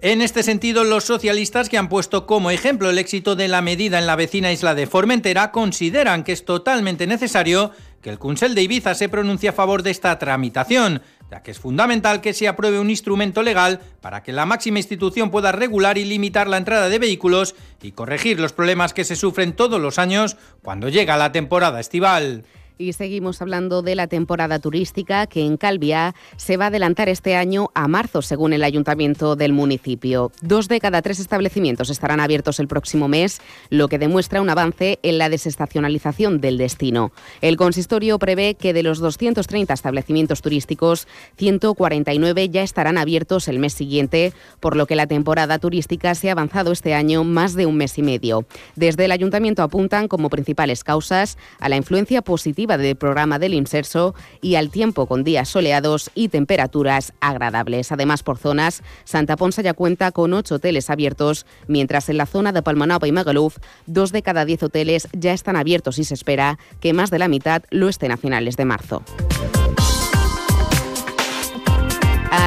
En 0.00 0.22
este 0.22 0.44
sentido, 0.44 0.84
los 0.84 1.02
socialistas 1.02 1.68
que 1.68 1.76
han 1.76 1.88
puesto 1.88 2.24
como 2.24 2.52
ejemplo 2.52 2.88
el 2.88 2.98
éxito 2.98 3.34
de 3.34 3.48
la 3.48 3.62
medida 3.62 3.98
en 3.98 4.06
la 4.06 4.14
vecina 4.14 4.52
isla 4.52 4.76
de 4.76 4.86
Formentera 4.86 5.50
consideran 5.50 6.22
que 6.22 6.30
es 6.30 6.44
totalmente 6.44 7.08
necesario 7.08 7.72
el 8.08 8.18
Consell 8.18 8.54
de 8.54 8.62
Ibiza 8.62 8.94
se 8.94 9.08
pronuncie 9.08 9.48
a 9.48 9.52
favor 9.52 9.82
de 9.82 9.90
esta 9.90 10.18
tramitación, 10.18 11.02
ya 11.30 11.42
que 11.42 11.50
es 11.50 11.58
fundamental 11.58 12.20
que 12.20 12.32
se 12.32 12.48
apruebe 12.48 12.80
un 12.80 12.90
instrumento 12.90 13.42
legal 13.42 13.80
para 14.00 14.22
que 14.22 14.32
la 14.32 14.46
máxima 14.46 14.78
institución 14.78 15.30
pueda 15.30 15.52
regular 15.52 15.98
y 15.98 16.04
limitar 16.04 16.48
la 16.48 16.56
entrada 16.56 16.88
de 16.88 16.98
vehículos 16.98 17.54
y 17.82 17.92
corregir 17.92 18.40
los 18.40 18.52
problemas 18.52 18.94
que 18.94 19.04
se 19.04 19.16
sufren 19.16 19.52
todos 19.52 19.80
los 19.80 19.98
años 19.98 20.36
cuando 20.62 20.88
llega 20.88 21.16
la 21.16 21.32
temporada 21.32 21.80
estival. 21.80 22.44
Y 22.80 22.92
seguimos 22.92 23.42
hablando 23.42 23.82
de 23.82 23.96
la 23.96 24.06
temporada 24.06 24.60
turística 24.60 25.26
que 25.26 25.44
en 25.44 25.56
Calviá 25.56 26.14
se 26.36 26.56
va 26.56 26.66
a 26.66 26.68
adelantar 26.68 27.08
este 27.08 27.34
año 27.34 27.70
a 27.74 27.88
marzo, 27.88 28.22
según 28.22 28.52
el 28.52 28.62
ayuntamiento 28.62 29.34
del 29.34 29.52
municipio. 29.52 30.30
Dos 30.42 30.68
de 30.68 30.78
cada 30.78 31.02
tres 31.02 31.18
establecimientos 31.18 31.90
estarán 31.90 32.20
abiertos 32.20 32.60
el 32.60 32.68
próximo 32.68 33.08
mes, 33.08 33.40
lo 33.68 33.88
que 33.88 33.98
demuestra 33.98 34.40
un 34.40 34.48
avance 34.48 35.00
en 35.02 35.18
la 35.18 35.28
desestacionalización 35.28 36.40
del 36.40 36.56
destino. 36.56 37.10
El 37.40 37.56
consistorio 37.56 38.16
prevé 38.20 38.54
que 38.54 38.72
de 38.72 38.84
los 38.84 39.00
230 39.00 39.74
establecimientos 39.74 40.40
turísticos, 40.40 41.08
149 41.36 42.48
ya 42.48 42.62
estarán 42.62 42.96
abiertos 42.96 43.48
el 43.48 43.58
mes 43.58 43.72
siguiente, 43.72 44.32
por 44.60 44.76
lo 44.76 44.86
que 44.86 44.94
la 44.94 45.08
temporada 45.08 45.58
turística 45.58 46.14
se 46.14 46.28
ha 46.28 46.32
avanzado 46.32 46.70
este 46.70 46.94
año 46.94 47.24
más 47.24 47.54
de 47.54 47.66
un 47.66 47.76
mes 47.76 47.98
y 47.98 48.02
medio. 48.02 48.46
Desde 48.76 49.06
el 49.06 49.10
ayuntamiento 49.10 49.64
apuntan 49.64 50.06
como 50.06 50.30
principales 50.30 50.84
causas 50.84 51.38
a 51.58 51.68
la 51.68 51.74
influencia 51.74 52.22
positiva 52.22 52.67
del 52.76 52.96
programa 52.96 53.38
del 53.38 53.54
Inserso 53.54 54.14
y 54.42 54.56
al 54.56 54.70
tiempo 54.70 55.06
con 55.06 55.24
días 55.24 55.48
soleados 55.48 56.10
y 56.14 56.28
temperaturas 56.28 57.12
agradables. 57.20 57.92
Además, 57.92 58.22
por 58.22 58.38
zonas, 58.38 58.82
Santa 59.04 59.36
Ponsa 59.36 59.62
ya 59.62 59.74
cuenta 59.74 60.12
con 60.12 60.34
ocho 60.34 60.56
hoteles 60.56 60.90
abiertos, 60.90 61.46
mientras 61.66 62.08
en 62.08 62.18
la 62.18 62.26
zona 62.26 62.52
de 62.52 62.62
Palmanova 62.62 63.08
y 63.08 63.12
Magaluf, 63.12 63.58
dos 63.86 64.12
de 64.12 64.22
cada 64.22 64.44
diez 64.44 64.62
hoteles 64.62 65.08
ya 65.12 65.32
están 65.32 65.56
abiertos 65.56 65.98
y 65.98 66.04
se 66.04 66.14
espera 66.14 66.58
que 66.80 66.92
más 66.92 67.10
de 67.10 67.18
la 67.18 67.28
mitad 67.28 67.62
lo 67.70 67.88
estén 67.88 68.12
a 68.12 68.16
finales 68.16 68.56
de 68.56 68.64
marzo. 68.64 69.02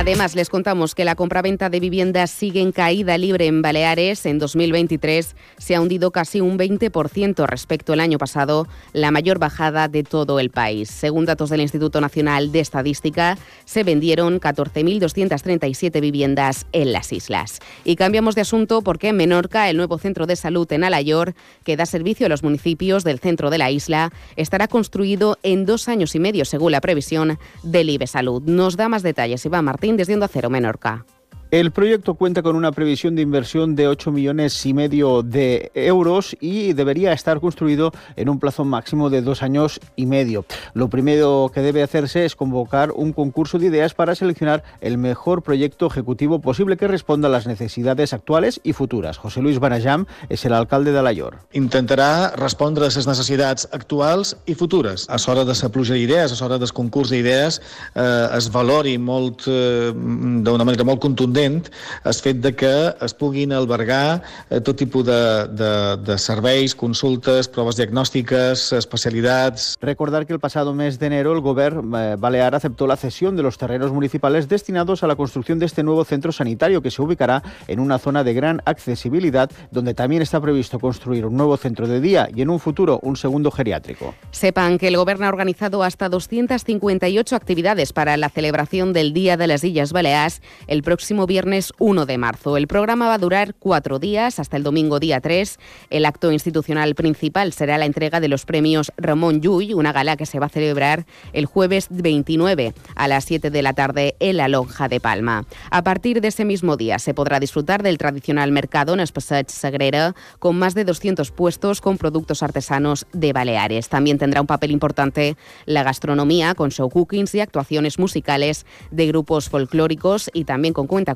Además, 0.02 0.34
les 0.34 0.50
contamos 0.50 0.96
que 0.96 1.06
la 1.06 1.14
compraventa 1.14 1.70
de 1.70 1.80
viviendas 1.80 2.32
sigue 2.32 2.60
en 2.60 2.72
caída 2.72 3.20
libre 3.20 3.46
en 3.46 3.62
Baleares. 3.62 4.26
En 4.26 4.40
2023 4.40 5.36
se 5.60 5.76
ha 5.76 5.80
hundido 5.80 6.10
casi 6.10 6.42
un 6.42 6.58
20% 6.58 7.46
respecto 7.46 7.94
al 7.94 8.00
año 8.00 8.18
pasado, 8.18 8.68
la 8.94 9.12
mayor 9.12 9.38
bajada 9.38 9.88
de 9.90 10.02
todo 10.02 10.40
el 10.40 10.50
país. 10.50 10.90
Según 10.90 11.26
datos 11.26 11.52
del 11.52 11.62
Instituto 11.62 12.02
Nacional 12.02 12.52
de 12.52 12.62
Estadística, 12.62 13.38
se 13.66 13.84
vendieron 13.84 14.40
14.237 14.40 16.02
viviendas 16.02 16.66
en 16.72 16.94
las 16.94 17.14
islas. 17.14 17.60
Y 17.86 17.96
cambiamos 17.96 18.34
de 18.34 18.42
asunto 18.42 18.82
porque 18.82 19.10
en 19.10 19.18
Menorca, 19.18 19.70
el 19.70 19.78
nuevo 19.78 20.00
centro 20.00 20.26
de 20.26 20.36
salud 20.36 20.66
en 20.74 20.84
Alayor, 20.84 21.36
que 21.64 21.78
da 21.78 21.86
servicio 21.86 22.26
a 22.26 22.30
los 22.30 22.42
municipios 22.42 23.04
del 23.04 23.20
centro 23.20 23.52
de 23.52 23.60
la 23.60 23.70
isla, 23.70 24.12
estará 24.36 24.68
construido 24.68 25.38
en 25.44 25.68
dos 25.68 25.88
años 25.88 26.16
y 26.16 26.20
medio, 26.20 26.44
según 26.44 26.72
la 26.72 26.82
previsión 26.82 27.38
del 27.62 27.92
IBE 27.92 28.08
Salud. 28.08 28.42
Nos 28.42 28.78
da 28.78 28.90
más 28.90 29.04
detalles 29.04 29.46
Iván 29.46 29.66
Martín 29.66 29.91
desde 29.98 30.14
Onda 30.14 30.28
Cero 30.28 30.50
Menorca. 30.50 31.06
El 31.52 31.72
proyecto 31.72 32.14
cuenta 32.14 32.44
con 32.44 32.56
una 32.56 32.72
previsión 32.72 33.14
de 33.18 33.24
inversión 33.24 33.76
de 33.76 33.90
8 33.90 34.14
millones 34.14 34.66
y 34.66 34.74
medio 34.74 35.22
de 35.22 35.70
euros 35.76 36.34
y 36.40 36.72
debería 36.72 37.12
estar 37.12 37.42
construido 37.42 37.92
en 38.16 38.30
un 38.30 38.40
plazo 38.40 38.64
máximo 38.64 39.10
de 39.10 39.22
dos 39.22 39.44
años 39.44 39.82
y 39.98 40.06
medio. 40.06 40.46
Lo 40.74 40.88
primero 40.88 41.52
que 41.54 41.60
debe 41.60 41.84
hacerse 41.84 42.24
es 42.24 42.38
convocar 42.38 42.94
un 42.94 43.12
concurso 43.12 43.60
de 43.60 43.66
ideas 43.66 43.94
para 43.94 44.16
seleccionar 44.16 44.64
el 44.80 44.98
mejor 44.98 45.44
proyecto 45.44 45.88
ejecutivo 45.88 46.40
posible 46.40 46.78
que 46.78 46.88
responda 46.88 47.28
a 47.28 47.32
las 47.32 47.48
necesidades 47.48 48.14
actuales 48.14 48.62
y 48.64 48.72
futuras. 48.72 49.18
José 49.18 49.42
Luis 49.42 49.60
Barajam 49.60 50.06
es 50.30 50.46
el 50.46 50.54
alcalde 50.54 50.94
de 50.94 51.04
Layor. 51.04 51.40
Intentarà 51.52 52.32
respondre 52.38 52.88
a 52.88 52.96
les 52.96 53.10
necessitats 53.12 53.68
actuals 53.74 54.38
i 54.48 54.56
futures. 54.56 55.04
A 55.12 55.20
l'hora 55.20 55.44
de 55.44 55.52
la 55.52 55.70
pluja 55.76 56.00
d'idees, 56.00 56.32
a 56.32 56.40
l'hora 56.40 56.64
del 56.64 56.72
concurs 56.72 57.12
d'idees, 57.12 57.60
eh, 57.94 58.38
es 58.40 58.48
valori 58.56 58.96
molt, 58.98 59.50
eh, 59.52 59.92
d'una 59.92 60.64
manera 60.64 60.88
molt 60.88 61.04
contundent 61.04 61.41
contundent 61.42 61.70
el 62.06 62.14
fet 62.14 62.38
de 62.42 62.54
que 62.56 62.72
es 63.02 63.14
puguin 63.14 63.54
albergar 63.54 64.22
eh, 64.50 64.60
tot 64.62 64.78
tipus 64.78 65.06
de, 65.06 65.48
de, 65.54 65.98
de 65.98 66.18
serveis, 66.18 66.76
consultes, 66.76 67.48
proves 67.48 67.78
diagnòstiques, 67.78 68.72
especialidades. 68.74 69.78
Recordar 69.82 70.26
que 70.26 70.34
el 70.34 70.40
pasado 70.40 70.74
mes 70.74 71.00
de 71.00 71.08
enero 71.08 71.34
el 71.34 71.42
gobierno 71.42 71.82
eh, 71.98 72.16
balear 72.18 72.56
aceptó 72.56 72.88
la 72.88 72.98
cesión 72.98 73.36
de 73.36 73.44
los 73.44 73.58
terrenos 73.58 73.92
municipales 73.92 74.48
destinados 74.48 75.04
a 75.04 75.08
la 75.08 75.16
construcción 75.16 75.60
de 75.60 75.66
este 75.66 75.84
nuevo 75.84 76.04
centro 76.06 76.32
sanitario 76.32 76.82
que 76.82 76.92
se 76.92 77.02
ubicará 77.02 77.44
en 77.68 77.80
una 77.80 78.00
zona 78.00 78.24
de 78.24 78.34
gran 78.34 78.62
accesibilidad 78.66 79.50
donde 79.72 79.94
también 79.94 80.22
está 80.22 80.42
previsto 80.42 80.80
construir 80.80 81.26
un 81.26 81.38
nuevo 81.38 81.58
centro 81.58 81.88
de 81.88 82.02
día 82.02 82.30
y 82.34 82.42
en 82.42 82.50
un 82.50 82.60
futuro 82.60 83.00
un 83.04 83.16
segundo 83.16 83.52
geriátrico. 83.52 84.14
Sepan 84.32 84.78
que 84.78 84.88
el 84.88 84.98
gobierno 84.98 85.26
ha 85.26 85.30
organizado 85.30 85.84
hasta 85.84 86.10
258 86.10 87.36
actividades 87.36 87.94
para 87.94 88.18
la 88.18 88.30
celebración 88.30 88.94
del 88.94 89.14
Día 89.14 89.38
de 89.38 89.48
las 89.48 89.64
Illas 89.64 89.94
Baleares 89.94 90.42
el 90.68 90.84
próximo 90.84 91.26
viernes 91.32 91.72
1 91.80 92.06
de 92.06 92.18
marzo. 92.18 92.58
El 92.58 92.68
programa 92.68 93.08
va 93.08 93.14
a 93.14 93.18
durar 93.18 93.56
cuatro 93.58 94.00
días, 94.00 94.38
hasta 94.38 94.58
el 94.58 94.64
domingo 94.64 95.00
día 95.00 95.22
3. 95.22 95.60
El 95.90 96.06
acto 96.06 96.30
institucional 96.30 96.94
principal 96.94 97.54
será 97.54 97.78
la 97.78 97.86
entrega 97.86 98.20
de 98.20 98.28
los 98.28 98.44
premios 98.44 98.92
Ramón 98.98 99.40
Llull, 99.40 99.74
una 99.74 99.94
gala 99.94 100.18
que 100.18 100.26
se 100.26 100.40
va 100.40 100.48
a 100.48 100.50
celebrar 100.50 101.06
el 101.32 101.46
jueves 101.46 101.88
29 101.90 102.74
a 102.96 103.08
las 103.08 103.24
7 103.24 103.50
de 103.50 103.62
la 103.62 103.72
tarde 103.72 104.18
en 104.20 104.36
la 104.36 104.50
Lonja 104.50 104.90
de 104.90 105.00
Palma. 105.00 105.46
A 105.70 105.86
partir 105.86 106.20
de 106.20 106.28
ese 106.28 106.44
mismo 106.44 106.76
día 106.76 107.00
se 107.00 107.14
podrá 107.14 107.40
disfrutar 107.40 107.82
del 107.82 107.98
tradicional 107.98 108.52
mercado 108.52 108.94
en 108.94 109.00
el 109.00 109.08
Sagrera, 109.48 110.14
con 110.40 110.60
más 110.60 110.76
de 110.76 110.84
200 110.84 111.32
puestos 111.32 111.80
con 111.80 111.98
productos 111.98 112.44
artesanos 112.44 113.08
de 113.14 113.32
Baleares. 113.32 113.88
También 113.88 114.18
tendrá 114.18 114.42
un 114.42 114.48
papel 114.48 114.72
importante 114.72 115.38
la 115.66 115.84
gastronomía, 115.84 116.56
con 116.56 116.72
show 116.72 116.90
cookings 116.90 117.34
y 117.36 117.40
actuaciones 117.40 118.00
musicales 118.00 118.66
de 118.90 119.08
grupos 119.08 119.48
folclóricos 119.48 120.30
y 120.34 120.44
también 120.44 120.74
con 120.74 120.88
cuenta 120.88 121.16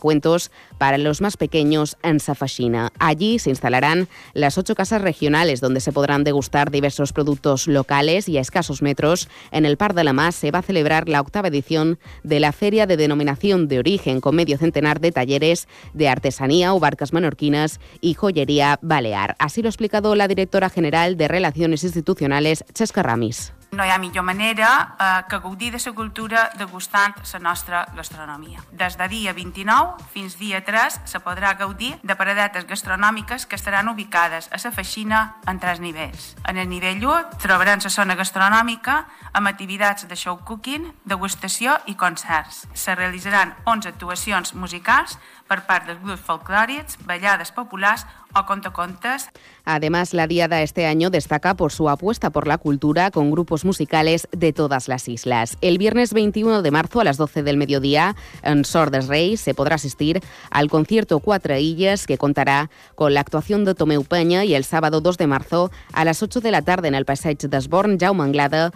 para 0.77 0.97
los 0.97 1.21
más 1.21 1.37
pequeños 1.37 1.97
en 2.03 2.19
Safashina. 2.19 2.91
Allí 2.99 3.39
se 3.39 3.49
instalarán 3.49 4.07
las 4.33 4.57
ocho 4.57 4.75
casas 4.75 5.01
regionales 5.01 5.61
donde 5.61 5.79
se 5.81 5.91
podrán 5.91 6.23
degustar 6.23 6.71
diversos 6.71 7.11
productos 7.11 7.67
locales 7.67 8.29
y 8.29 8.37
a 8.37 8.41
escasos 8.41 8.81
metros. 8.81 9.27
En 9.51 9.65
el 9.65 9.77
Par 9.77 9.93
de 9.93 10.03
la 10.03 10.13
Más 10.13 10.35
se 10.35 10.51
va 10.51 10.59
a 10.59 10.63
celebrar 10.63 11.09
la 11.09 11.21
octava 11.21 11.47
edición 11.47 11.99
de 12.23 12.39
la 12.39 12.51
Feria 12.51 12.85
de 12.85 12.97
Denominación 12.97 13.67
de 13.67 13.79
Origen 13.79 14.21
con 14.21 14.35
medio 14.35 14.57
centenar 14.57 14.99
de 14.99 15.11
talleres 15.11 15.67
de 15.93 16.07
artesanía 16.07 16.73
o 16.73 16.79
barcas 16.79 17.13
menorquinas 17.13 17.79
y 18.01 18.13
joyería 18.13 18.79
balear. 18.81 19.35
Así 19.39 19.61
lo 19.61 19.67
ha 19.67 19.71
explicado 19.71 20.15
la 20.15 20.27
directora 20.27 20.69
general 20.69 21.17
de 21.17 21.27
Relaciones 21.27 21.83
Institucionales, 21.83 22.63
Chesca 22.73 23.01
Ramis. 23.01 23.54
No 23.75 23.83
hi 23.83 23.89
ha 23.91 23.97
millor 23.99 24.23
manera 24.23 24.95
eh, 24.95 25.23
que 25.27 25.39
gaudir 25.43 25.73
de 25.73 25.79
la 25.83 25.91
cultura 25.91 26.49
degustant 26.55 27.15
la 27.33 27.39
nostra 27.39 27.85
gastronomia. 27.93 28.63
Des 28.71 28.95
de 28.95 29.07
dia 29.11 29.33
29 29.33 30.05
fins 30.13 30.37
dia 30.39 30.63
3 30.63 31.01
se 31.03 31.19
podrà 31.19 31.51
gaudir 31.59 31.97
de 32.01 32.15
paradetes 32.15 32.63
gastronòmiques 32.69 33.45
que 33.45 33.59
estaran 33.59 33.89
ubicades 33.89 34.47
a 34.47 34.61
la 34.63 34.71
feixina 34.71 35.35
en 35.45 35.59
tres 35.59 35.81
nivells. 35.81 36.37
En 36.47 36.57
el 36.57 36.69
nivell 36.69 37.03
1 37.03 37.37
trobaran 37.43 37.83
la 37.83 37.89
zona 37.89 38.15
gastronòmica 38.15 39.07
amb 39.33 39.47
activitats 39.47 40.07
de 40.07 40.15
show 40.15 40.39
cooking, 40.45 40.93
degustació 41.03 41.75
i 41.85 41.95
concerts. 41.95 42.69
Se 42.73 42.95
realitzaran 42.95 43.55
11 43.65 43.89
actuacions 43.89 44.53
musicals 44.55 45.19
per 45.47 45.61
part 45.67 45.85
dels 45.87 46.01
grups 46.01 46.23
folclòrics, 46.25 46.97
ballades 47.05 47.51
populars 47.53 48.05
o 48.35 48.45
contacontes. 48.45 49.29
Además, 49.63 50.13
la 50.13 50.27
Diada 50.27 50.61
este 50.61 50.85
año 50.85 51.09
destaca 51.09 51.55
por 51.55 51.71
su 51.71 51.89
apuesta 51.89 52.29
por 52.29 52.47
la 52.47 52.57
cultura 52.57 53.09
con 53.11 53.31
grupos 53.31 53.63
musicales 53.63 54.27
de 54.31 54.53
todas 54.53 54.87
las 54.87 55.07
islas. 55.07 55.57
El 55.61 55.77
viernes 55.77 56.13
21 56.13 56.61
de 56.61 56.71
marzo 56.71 56.99
a 56.99 57.03
las 57.03 57.17
12 57.17 57.43
del 57.43 57.57
mediodía 57.57 58.15
en 58.43 58.65
Sordes 58.65 59.07
Rey 59.07 59.37
se 59.37 59.53
podrá 59.53 59.75
asistir 59.75 60.21
al 60.49 60.69
concierto 60.69 61.19
Cuatro 61.19 61.55
Illes 61.57 62.05
que 62.07 62.17
contará 62.17 62.69
con 62.95 63.13
la 63.13 63.21
actuación 63.21 63.63
de 63.65 63.75
Tomeu 63.75 64.03
Peña 64.03 64.43
y 64.43 64.53
el 64.53 64.65
sábado 64.65 64.99
2 64.99 65.17
de 65.17 65.27
marzo 65.27 65.71
a 65.93 66.03
las 66.03 66.21
8 66.21 66.41
de 66.41 66.51
la 66.51 66.61
tarde 66.61 66.87
en 66.89 66.95
el 66.95 67.05
Passeig 67.05 67.37
d'Esborn 67.37 67.97
Jaume 67.99 68.23
Anglada 68.23 68.71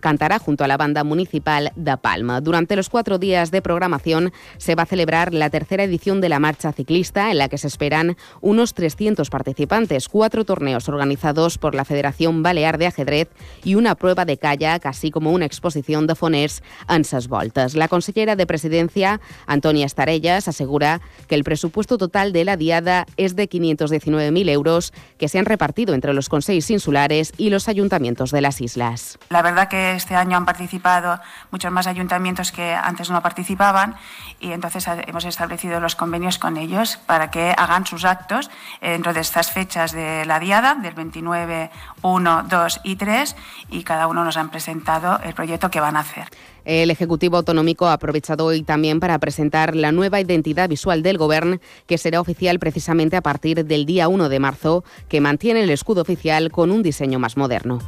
cantará 0.00 0.38
junto 0.38 0.64
a 0.64 0.68
la 0.68 0.76
banda 0.76 1.04
municipal 1.04 1.72
de 1.76 1.96
Palma. 1.96 2.40
Durante 2.40 2.76
los 2.76 2.88
cuatro 2.88 3.18
días 3.18 3.50
de 3.50 3.62
programación 3.62 4.32
se 4.56 4.74
va 4.74 4.82
a 4.82 4.86
celebrar 4.86 5.34
la 5.34 5.50
tercera 5.50 5.84
edición 5.84 6.20
de 6.20 6.28
la 6.28 6.38
marcha 6.38 6.72
ciclista, 6.72 7.30
en 7.30 7.38
la 7.38 7.48
que 7.48 7.58
se 7.58 7.66
esperan 7.66 8.16
unos 8.40 8.74
300 8.74 9.30
participantes, 9.30 10.08
cuatro 10.08 10.44
torneos 10.44 10.88
organizados 10.88 11.58
por 11.58 11.74
la 11.74 11.84
Federación 11.84 12.42
Balear 12.42 12.78
de 12.78 12.86
Ajedrez 12.86 13.28
y 13.64 13.74
una 13.74 13.94
prueba 13.94 14.24
de 14.24 14.36
kayak, 14.36 14.86
así 14.86 15.10
como 15.10 15.32
una 15.32 15.44
exposición 15.44 16.06
de 16.06 16.14
foners 16.14 16.62
en 16.88 17.04
ses 17.04 17.28
voltes. 17.28 17.74
La 17.74 17.88
consellera 17.88 18.36
de 18.36 18.46
Presidencia, 18.46 19.20
Antonia 19.46 19.86
Estarellas, 19.86 20.48
asegura 20.48 21.00
que 21.26 21.34
el 21.34 21.44
presupuesto 21.44 21.98
total 21.98 22.32
de 22.32 22.44
la 22.44 22.56
diada 22.56 23.06
es 23.16 23.36
de 23.36 23.48
519.000 23.48 24.48
euros 24.50 24.92
que 25.18 25.28
se 25.28 25.38
han 25.38 25.44
repartido 25.44 25.94
entre 25.94 26.12
los 26.14 26.28
consejos 26.28 26.70
insulares 26.70 27.32
y 27.36 27.50
los 27.50 27.68
ayuntamientos 27.68 28.30
de 28.30 28.40
las 28.40 28.60
islas. 28.60 29.18
La 29.30 29.42
verdad 29.42 29.67
que 29.68 29.92
este 29.92 30.14
año 30.14 30.36
han 30.36 30.44
participado 30.44 31.20
muchos 31.50 31.70
más 31.72 31.86
ayuntamientos 31.86 32.52
que 32.52 32.74
antes 32.74 33.10
no 33.10 33.22
participaban 33.22 33.96
y 34.40 34.52
entonces 34.52 34.86
hemos 35.06 35.24
establecido 35.24 35.80
los 35.80 35.96
convenios 35.96 36.38
con 36.38 36.56
ellos 36.56 36.98
para 37.06 37.30
que 37.30 37.54
hagan 37.56 37.86
sus 37.86 38.04
actos 38.04 38.50
dentro 38.80 39.12
de 39.12 39.20
estas 39.20 39.50
fechas 39.50 39.92
de 39.92 40.24
la 40.24 40.40
diada, 40.40 40.74
del 40.74 40.94
29, 40.94 41.70
1, 42.02 42.44
2 42.48 42.80
y 42.84 42.96
3, 42.96 43.36
y 43.70 43.82
cada 43.82 44.06
uno 44.06 44.24
nos 44.24 44.36
han 44.36 44.50
presentado 44.50 45.20
el 45.22 45.34
proyecto 45.34 45.70
que 45.70 45.80
van 45.80 45.96
a 45.96 46.00
hacer. 46.00 46.28
El 46.64 46.90
Ejecutivo 46.90 47.38
Autonómico 47.38 47.86
ha 47.86 47.94
aprovechado 47.94 48.44
hoy 48.44 48.62
también 48.62 49.00
para 49.00 49.18
presentar 49.18 49.74
la 49.74 49.90
nueva 49.90 50.20
identidad 50.20 50.68
visual 50.68 51.02
del 51.02 51.16
Gobierno, 51.16 51.58
que 51.86 51.96
será 51.96 52.20
oficial 52.20 52.58
precisamente 52.58 53.16
a 53.16 53.22
partir 53.22 53.64
del 53.64 53.86
día 53.86 54.08
1 54.08 54.28
de 54.28 54.38
marzo, 54.38 54.84
que 55.08 55.20
mantiene 55.20 55.62
el 55.62 55.70
escudo 55.70 56.02
oficial 56.02 56.50
con 56.50 56.70
un 56.70 56.82
diseño 56.82 57.18
más 57.18 57.36
moderno. 57.36 57.78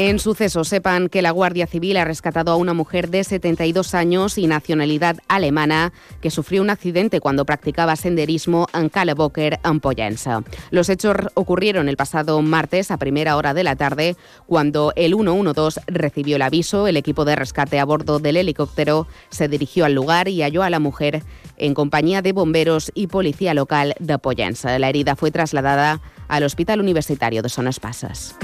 En 0.00 0.20
sucesos, 0.20 0.68
sepan 0.68 1.08
que 1.08 1.22
la 1.22 1.32
Guardia 1.32 1.66
Civil 1.66 1.96
ha 1.96 2.04
rescatado 2.04 2.52
a 2.52 2.56
una 2.56 2.72
mujer 2.72 3.10
de 3.10 3.24
72 3.24 3.96
años 3.96 4.38
y 4.38 4.46
nacionalidad 4.46 5.16
alemana 5.26 5.92
que 6.20 6.30
sufrió 6.30 6.62
un 6.62 6.70
accidente 6.70 7.18
cuando 7.18 7.44
practicaba 7.44 7.96
senderismo 7.96 8.68
en 8.72 8.90
Caleboker, 8.90 9.58
en 9.64 9.80
Pollensa. 9.80 10.44
Los 10.70 10.88
hechos 10.88 11.16
ocurrieron 11.34 11.88
el 11.88 11.96
pasado 11.96 12.40
martes 12.42 12.92
a 12.92 12.96
primera 12.96 13.36
hora 13.36 13.54
de 13.54 13.64
la 13.64 13.74
tarde, 13.74 14.14
cuando 14.46 14.92
el 14.94 15.16
112 15.16 15.80
recibió 15.88 16.36
el 16.36 16.42
aviso. 16.42 16.86
El 16.86 16.96
equipo 16.96 17.24
de 17.24 17.34
rescate 17.34 17.80
a 17.80 17.84
bordo 17.84 18.20
del 18.20 18.36
helicóptero 18.36 19.08
se 19.30 19.48
dirigió 19.48 19.84
al 19.84 19.94
lugar 19.94 20.28
y 20.28 20.42
halló 20.42 20.62
a 20.62 20.70
la 20.70 20.78
mujer 20.78 21.24
en 21.56 21.74
compañía 21.74 22.22
de 22.22 22.32
bomberos 22.32 22.92
y 22.94 23.08
policía 23.08 23.52
local 23.52 23.96
de 23.98 24.16
Pollensa. 24.20 24.78
La 24.78 24.90
herida 24.90 25.16
fue 25.16 25.32
trasladada 25.32 26.00
al 26.28 26.44
Hospital 26.44 26.78
Universitario 26.78 27.42
de 27.42 27.48
Son 27.48 27.68
Pasas. 27.82 28.36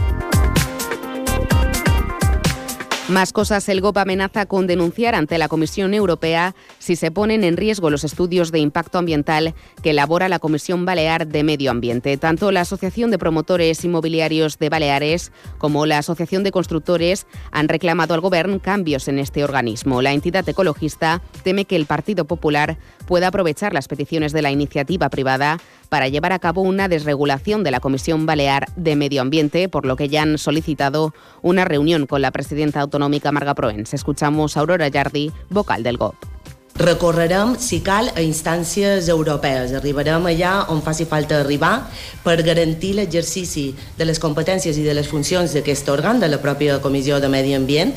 Más 3.08 3.34
cosas, 3.34 3.68
el 3.68 3.82
GOP 3.82 3.98
amenaza 3.98 4.46
con 4.46 4.66
denunciar 4.66 5.14
ante 5.14 5.36
la 5.36 5.48
Comisión 5.48 5.92
Europea 5.92 6.54
si 6.78 6.96
se 6.96 7.10
ponen 7.10 7.44
en 7.44 7.58
riesgo 7.58 7.90
los 7.90 8.02
estudios 8.02 8.50
de 8.50 8.60
impacto 8.60 8.96
ambiental 8.96 9.54
que 9.82 9.90
elabora 9.90 10.30
la 10.30 10.38
Comisión 10.38 10.86
Balear 10.86 11.26
de 11.26 11.44
Medio 11.44 11.70
Ambiente. 11.70 12.16
Tanto 12.16 12.50
la 12.50 12.62
Asociación 12.62 13.10
de 13.10 13.18
Promotores 13.18 13.84
Inmobiliarios 13.84 14.58
de 14.58 14.70
Baleares 14.70 15.32
como 15.58 15.84
la 15.84 15.98
Asociación 15.98 16.44
de 16.44 16.50
Constructores 16.50 17.26
han 17.52 17.68
reclamado 17.68 18.14
al 18.14 18.22
Gobierno 18.22 18.58
cambios 18.58 19.06
en 19.06 19.18
este 19.18 19.44
organismo. 19.44 20.00
La 20.00 20.14
entidad 20.14 20.48
ecologista 20.48 21.20
teme 21.42 21.66
que 21.66 21.76
el 21.76 21.84
Partido 21.84 22.24
Popular 22.24 22.78
pueda 23.06 23.28
aprovechar 23.28 23.72
las 23.72 23.88
peticiones 23.88 24.32
de 24.32 24.42
la 24.42 24.50
iniciativa 24.50 25.08
privada 25.08 25.58
para 25.88 26.08
llevar 26.08 26.32
a 26.32 26.38
cabo 26.38 26.62
una 26.62 26.88
desregulación 26.88 27.62
de 27.62 27.70
la 27.70 27.80
Comisión 27.80 28.26
Balear 28.26 28.66
de 28.76 28.96
Medio 28.96 29.22
Ambiente, 29.22 29.68
por 29.68 29.86
lo 29.86 29.96
que 29.96 30.08
ya 30.08 30.22
han 30.22 30.38
solicitado 30.38 31.14
una 31.42 31.64
reunión 31.64 32.06
con 32.06 32.22
la 32.22 32.30
presidenta 32.30 32.80
autonòmica 32.80 33.32
Marga 33.32 33.54
Proens. 33.54 33.94
Escuchamos 33.94 34.56
a 34.56 34.60
Aurora 34.60 34.90
Jardi, 34.90 35.30
vocal 35.50 35.82
del 35.82 35.98
GOP. 35.98 36.16
Recorrerem, 36.74 37.54
si 37.54 37.78
cal, 37.86 38.08
a 38.16 38.22
instàncies 38.26 39.06
europees. 39.06 39.70
Arribarem 39.78 40.24
allà 40.26 40.64
on 40.74 40.80
faci 40.82 41.04
falta 41.06 41.38
arribar 41.38 41.86
per 42.24 42.40
garantir 42.42 42.96
l'exercici 42.98 43.68
de 43.94 44.08
les 44.08 44.18
competències 44.18 44.74
i 44.74 44.82
de 44.82 44.96
les 44.98 45.06
funcions 45.06 45.54
d'aquest 45.54 45.92
òrgan, 45.94 46.18
de 46.18 46.26
la 46.26 46.40
pròpia 46.42 46.80
Comissió 46.82 47.20
de 47.22 47.30
Medi 47.30 47.54
Ambient, 47.54 47.94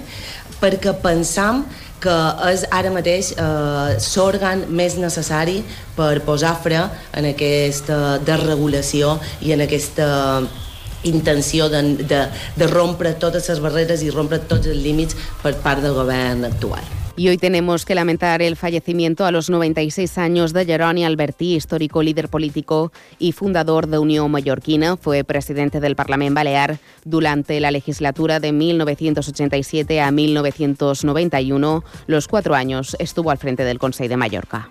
perquè 0.61 0.93
pensam 1.01 1.63
que 1.65 1.86
és 2.05 2.65
ara 2.71 2.91
mateix 2.93 3.31
eh, 3.33 3.97
l'òrgan 3.97 4.67
més 4.69 4.97
necessari 5.01 5.63
per 5.95 6.19
posar 6.25 6.53
fre 6.61 6.83
en 7.17 7.29
aquesta 7.31 8.19
desregulació 8.25 9.17
i 9.41 9.53
en 9.55 9.65
aquesta 9.65 10.07
intenció 11.03 11.69
de, 11.69 11.81
de, 12.03 12.21
de 12.57 12.67
rompre 12.67 13.13
totes 13.21 13.49
les 13.49 13.63
barreres 13.63 14.03
i 14.03 14.13
rompre 14.13 14.39
tots 14.39 14.67
els 14.67 14.81
límits 14.83 15.17
per 15.41 15.55
part 15.63 15.81
del 15.81 15.97
govern 15.97 16.45
actual. 16.45 17.06
Y 17.19 17.29
hoy 17.29 17.39
tenemos 17.39 17.83
que 17.83 17.95
lamentar 17.95 18.43
el 18.43 18.55
fallecimiento 18.55 19.25
a 19.25 19.31
los 19.31 19.49
96 19.49 20.19
años 20.19 20.53
de 20.53 20.65
Jeroni 20.65 21.03
Albertí, 21.03 21.55
histórico 21.55 22.03
líder 22.03 22.29
político 22.29 22.91
y 23.17 23.31
fundador 23.31 23.87
de 23.87 23.97
Unión 23.97 24.29
Mallorquina. 24.29 24.97
Fue 24.97 25.23
presidente 25.23 25.79
del 25.79 25.95
Parlamento 25.95 26.35
Balear 26.35 26.77
durante 27.05 27.59
la 27.59 27.71
legislatura 27.71 28.39
de 28.39 28.51
1987 28.51 29.99
a 29.99 30.11
1991. 30.11 31.83
Los 32.05 32.27
cuatro 32.27 32.53
años 32.53 32.95
estuvo 32.99 33.31
al 33.31 33.39
frente 33.39 33.63
del 33.63 33.79
Consejo 33.79 34.09
de 34.09 34.17
Mallorca. 34.17 34.69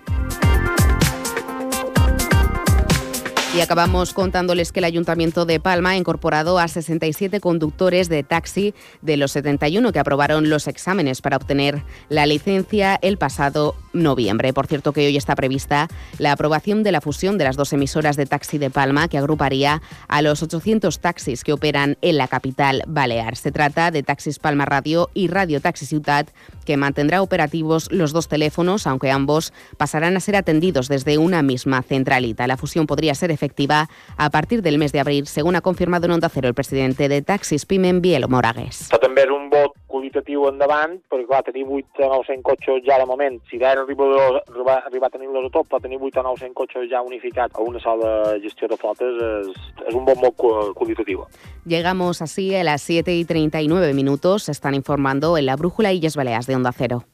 Y 3.57 3.59
acabamos 3.59 4.13
contándoles 4.13 4.71
que 4.71 4.81
el 4.81 4.83
Ayuntamiento 4.83 5.45
de 5.45 5.59
Palma 5.59 5.89
ha 5.89 5.95
incorporado 5.97 6.59
a 6.59 6.67
67 6.67 7.39
conductores 7.39 8.07
de 8.07 8.21
taxi 8.21 8.75
de 9.01 9.17
los 9.17 9.31
71 9.31 9.91
que 9.91 9.97
aprobaron 9.97 10.47
los 10.51 10.67
exámenes 10.67 11.23
para 11.23 11.37
obtener 11.37 11.81
la 12.07 12.27
licencia 12.27 12.99
el 13.01 13.17
pasado 13.17 13.75
noviembre. 13.93 14.53
Por 14.53 14.67
cierto 14.67 14.93
que 14.93 15.07
hoy 15.07 15.17
está 15.17 15.33
prevista 15.33 15.87
la 16.19 16.33
aprobación 16.33 16.83
de 16.83 16.91
la 16.91 17.01
fusión 17.01 17.39
de 17.39 17.45
las 17.45 17.55
dos 17.55 17.73
emisoras 17.73 18.15
de 18.15 18.27
taxi 18.27 18.59
de 18.59 18.69
Palma 18.69 19.07
que 19.07 19.17
agruparía 19.17 19.81
a 20.07 20.21
los 20.21 20.43
800 20.43 20.99
taxis 20.99 21.43
que 21.43 21.53
operan 21.53 21.97
en 22.03 22.17
la 22.17 22.27
capital 22.27 22.83
balear. 22.85 23.37
Se 23.37 23.51
trata 23.51 23.89
de 23.89 24.03
Taxis 24.03 24.37
Palma 24.37 24.65
Radio 24.65 25.09
y 25.15 25.29
Radio 25.29 25.61
Taxi 25.61 25.87
Ciutat 25.87 26.29
que 26.63 26.77
mantendrá 26.77 27.23
operativos 27.23 27.91
los 27.91 28.13
dos 28.13 28.27
teléfonos, 28.27 28.85
aunque 28.85 29.09
ambos 29.09 29.51
pasarán 29.77 30.15
a 30.15 30.19
ser 30.19 30.35
atendidos 30.35 30.89
desde 30.89 31.17
una 31.17 31.41
misma 31.41 31.81
centralita. 31.81 32.45
La 32.45 32.57
fusión 32.57 32.85
podría 32.85 33.15
ser 33.15 33.31
efectiva 33.31 33.46
efectiva 33.47 33.87
a 34.17 34.29
partir 34.29 34.61
del 34.61 34.77
mes 34.77 34.91
de 34.91 34.99
abril, 34.99 35.25
según 35.25 35.55
ha 35.55 35.61
confirmado 35.61 36.05
en 36.05 36.11
Onda 36.11 36.29
Cero 36.29 36.47
el 36.47 36.53
presidente 36.53 37.07
de 37.07 37.21
Taxis 37.21 37.65
Pimen, 37.65 38.01
Bielo 38.01 38.27
Moragues. 38.27 38.89
Això 38.89 38.99
també 38.99 39.23
és 39.23 39.31
un 39.31 39.47
vot 39.49 39.73
qualitatiu 39.87 40.47
endavant, 40.49 40.97
perquè 41.07 41.25
clar, 41.29 41.43
tenir 41.47 41.63
8 41.63 42.03
o 42.03 42.09
900 42.11 42.43
cotxes 42.43 42.83
ja 42.85 42.99
de 42.99 43.07
moment, 43.07 43.39
si 43.49 43.57
d'ara 43.61 43.85
arriba, 43.85 44.09
arriba, 44.43 44.77
arriba 44.85 45.07
a 45.07 45.13
tenir-los 45.15 45.47
a 45.47 45.53
tot, 45.53 45.69
però 45.71 45.79
tenir 45.81 45.99
8 46.01 46.19
o 46.19 46.25
900 46.27 46.55
cotxes 46.59 46.89
ja 46.91 47.01
unificats 47.01 47.55
a 47.55 47.63
una 47.63 47.79
sola 47.79 48.35
gestió 48.43 48.67
de 48.67 48.77
flotes 48.77 49.21
és, 49.31 49.51
és 49.87 49.95
un 49.95 50.05
bon 50.05 50.19
mot 50.21 50.35
qualitatiu. 50.75 51.23
Llegamos 51.65 52.21
así 52.21 52.53
a 52.55 52.63
las 52.63 52.81
7 52.81 53.15
y 53.15 53.25
39 53.25 53.93
minutos, 53.93 54.43
se 54.43 54.51
están 54.51 54.75
informando 54.75 55.37
en 55.37 55.45
la 55.45 55.55
Brújula 55.55 55.93
Illes 55.93 56.15
Baleas 56.15 56.47
de 56.47 56.55
Onda 56.55 56.73
Cero. 56.75 57.05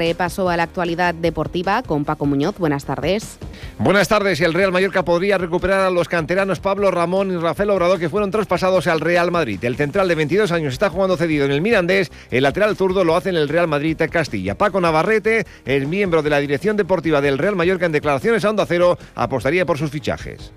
Repaso 0.00 0.48
a 0.48 0.56
la 0.56 0.62
actualidad 0.62 1.14
deportiva 1.14 1.82
con 1.82 2.06
Paco 2.06 2.24
Muñoz. 2.24 2.56
Buenas 2.56 2.86
tardes. 2.86 3.38
Buenas 3.78 4.08
tardes. 4.08 4.40
Y 4.40 4.44
el 4.44 4.54
Real 4.54 4.72
Mallorca 4.72 5.04
podría 5.04 5.36
recuperar 5.36 5.80
a 5.80 5.90
los 5.90 6.08
canteranos 6.08 6.58
Pablo 6.58 6.90
Ramón 6.90 7.30
y 7.30 7.36
Rafael 7.36 7.68
Obrador 7.68 7.98
que 7.98 8.08
fueron 8.08 8.30
traspasados 8.30 8.86
al 8.86 9.00
Real 9.00 9.30
Madrid. 9.30 9.62
El 9.62 9.76
central 9.76 10.08
de 10.08 10.14
22 10.14 10.52
años 10.52 10.72
está 10.72 10.88
jugando 10.88 11.18
cedido 11.18 11.44
en 11.44 11.50
el 11.50 11.60
Mirandés. 11.60 12.10
El 12.30 12.44
lateral 12.44 12.76
zurdo 12.76 13.04
lo 13.04 13.14
hace 13.14 13.28
en 13.28 13.36
el 13.36 13.50
Real 13.50 13.68
Madrid 13.68 14.00
Castilla. 14.10 14.54
Paco 14.54 14.80
Navarrete, 14.80 15.44
el 15.66 15.86
miembro 15.86 16.22
de 16.22 16.30
la 16.30 16.38
dirección 16.38 16.78
deportiva 16.78 17.20
del 17.20 17.36
Real 17.36 17.54
Mallorca 17.54 17.84
en 17.84 17.92
declaraciones 17.92 18.42
a 18.46 18.48
Onda 18.48 18.64
Cero, 18.64 18.96
apostaría 19.14 19.66
por 19.66 19.76
sus 19.76 19.90
fichajes. 19.90 20.50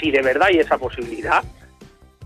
Si 0.00 0.12
de 0.12 0.22
verdad 0.22 0.46
hay 0.46 0.58
esa 0.58 0.78
posibilidad, 0.78 1.42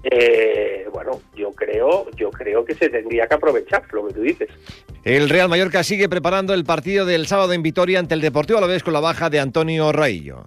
eh, 0.02 0.86
bueno, 0.92 1.20
yo 1.36 1.52
creo, 1.52 2.10
yo 2.16 2.30
creo 2.30 2.64
que 2.64 2.74
se 2.74 2.88
tendría 2.88 3.26
que 3.26 3.34
aprovechar 3.34 3.82
lo 3.92 4.06
que 4.08 4.14
tú 4.14 4.22
dices. 4.22 4.48
El 5.04 5.28
Real 5.28 5.48
Mallorca 5.48 5.82
sigue 5.82 6.08
preparando 6.08 6.54
el 6.54 6.64
partido 6.64 7.06
del 7.06 7.26
sábado 7.26 7.52
en 7.52 7.62
Vitoria 7.62 7.98
ante 7.98 8.14
el 8.14 8.20
Deportivo 8.20 8.58
Alavés 8.58 8.82
con 8.82 8.92
la 8.92 9.00
baja 9.00 9.30
de 9.30 9.40
Antonio 9.40 9.92
Raillo. 9.92 10.44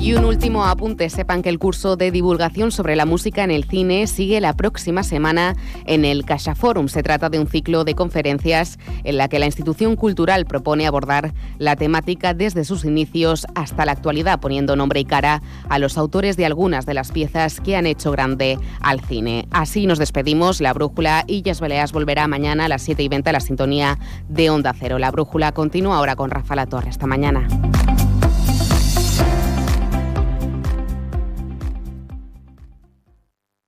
Y 0.00 0.14
un 0.14 0.24
último 0.24 0.64
apunte, 0.64 1.10
sepan 1.10 1.42
que 1.42 1.50
el 1.50 1.58
curso 1.58 1.94
de 1.94 2.10
divulgación 2.10 2.72
sobre 2.72 2.96
la 2.96 3.04
música 3.04 3.44
en 3.44 3.50
el 3.50 3.64
cine 3.64 4.06
sigue 4.06 4.40
la 4.40 4.54
próxima 4.54 5.02
semana 5.02 5.56
en 5.84 6.06
el 6.06 6.24
Caixa 6.24 6.54
Forum. 6.54 6.88
Se 6.88 7.02
trata 7.02 7.28
de 7.28 7.38
un 7.38 7.46
ciclo 7.46 7.84
de 7.84 7.94
conferencias 7.94 8.78
en 9.04 9.18
la 9.18 9.28
que 9.28 9.38
la 9.38 9.44
institución 9.44 9.96
cultural 9.96 10.46
propone 10.46 10.86
abordar 10.86 11.34
la 11.58 11.76
temática 11.76 12.32
desde 12.32 12.64
sus 12.64 12.86
inicios 12.86 13.46
hasta 13.54 13.84
la 13.84 13.92
actualidad, 13.92 14.40
poniendo 14.40 14.74
nombre 14.74 15.00
y 15.00 15.04
cara 15.04 15.42
a 15.68 15.78
los 15.78 15.98
autores 15.98 16.38
de 16.38 16.46
algunas 16.46 16.86
de 16.86 16.94
las 16.94 17.12
piezas 17.12 17.60
que 17.60 17.76
han 17.76 17.86
hecho 17.86 18.10
grande 18.10 18.58
al 18.80 19.00
cine. 19.00 19.48
Así 19.50 19.86
nos 19.86 19.98
despedimos. 19.98 20.62
La 20.62 20.72
Brújula 20.72 21.24
y 21.26 21.42
Yes 21.42 21.60
Beleas 21.60 21.92
volverá 21.92 22.26
mañana 22.26 22.64
a 22.64 22.68
las 22.68 22.80
7 22.80 23.02
y 23.02 23.08
20 23.08 23.28
a 23.28 23.32
la 23.34 23.40
sintonía 23.40 23.98
de 24.30 24.48
Onda 24.48 24.72
Cero. 24.72 24.98
La 24.98 25.10
Brújula 25.10 25.52
continúa 25.52 25.98
ahora 25.98 26.16
con 26.16 26.30
Rafa 26.30 26.56
La 26.56 26.64
Torre. 26.64 26.88
Esta 26.88 27.06
mañana. 27.06 27.46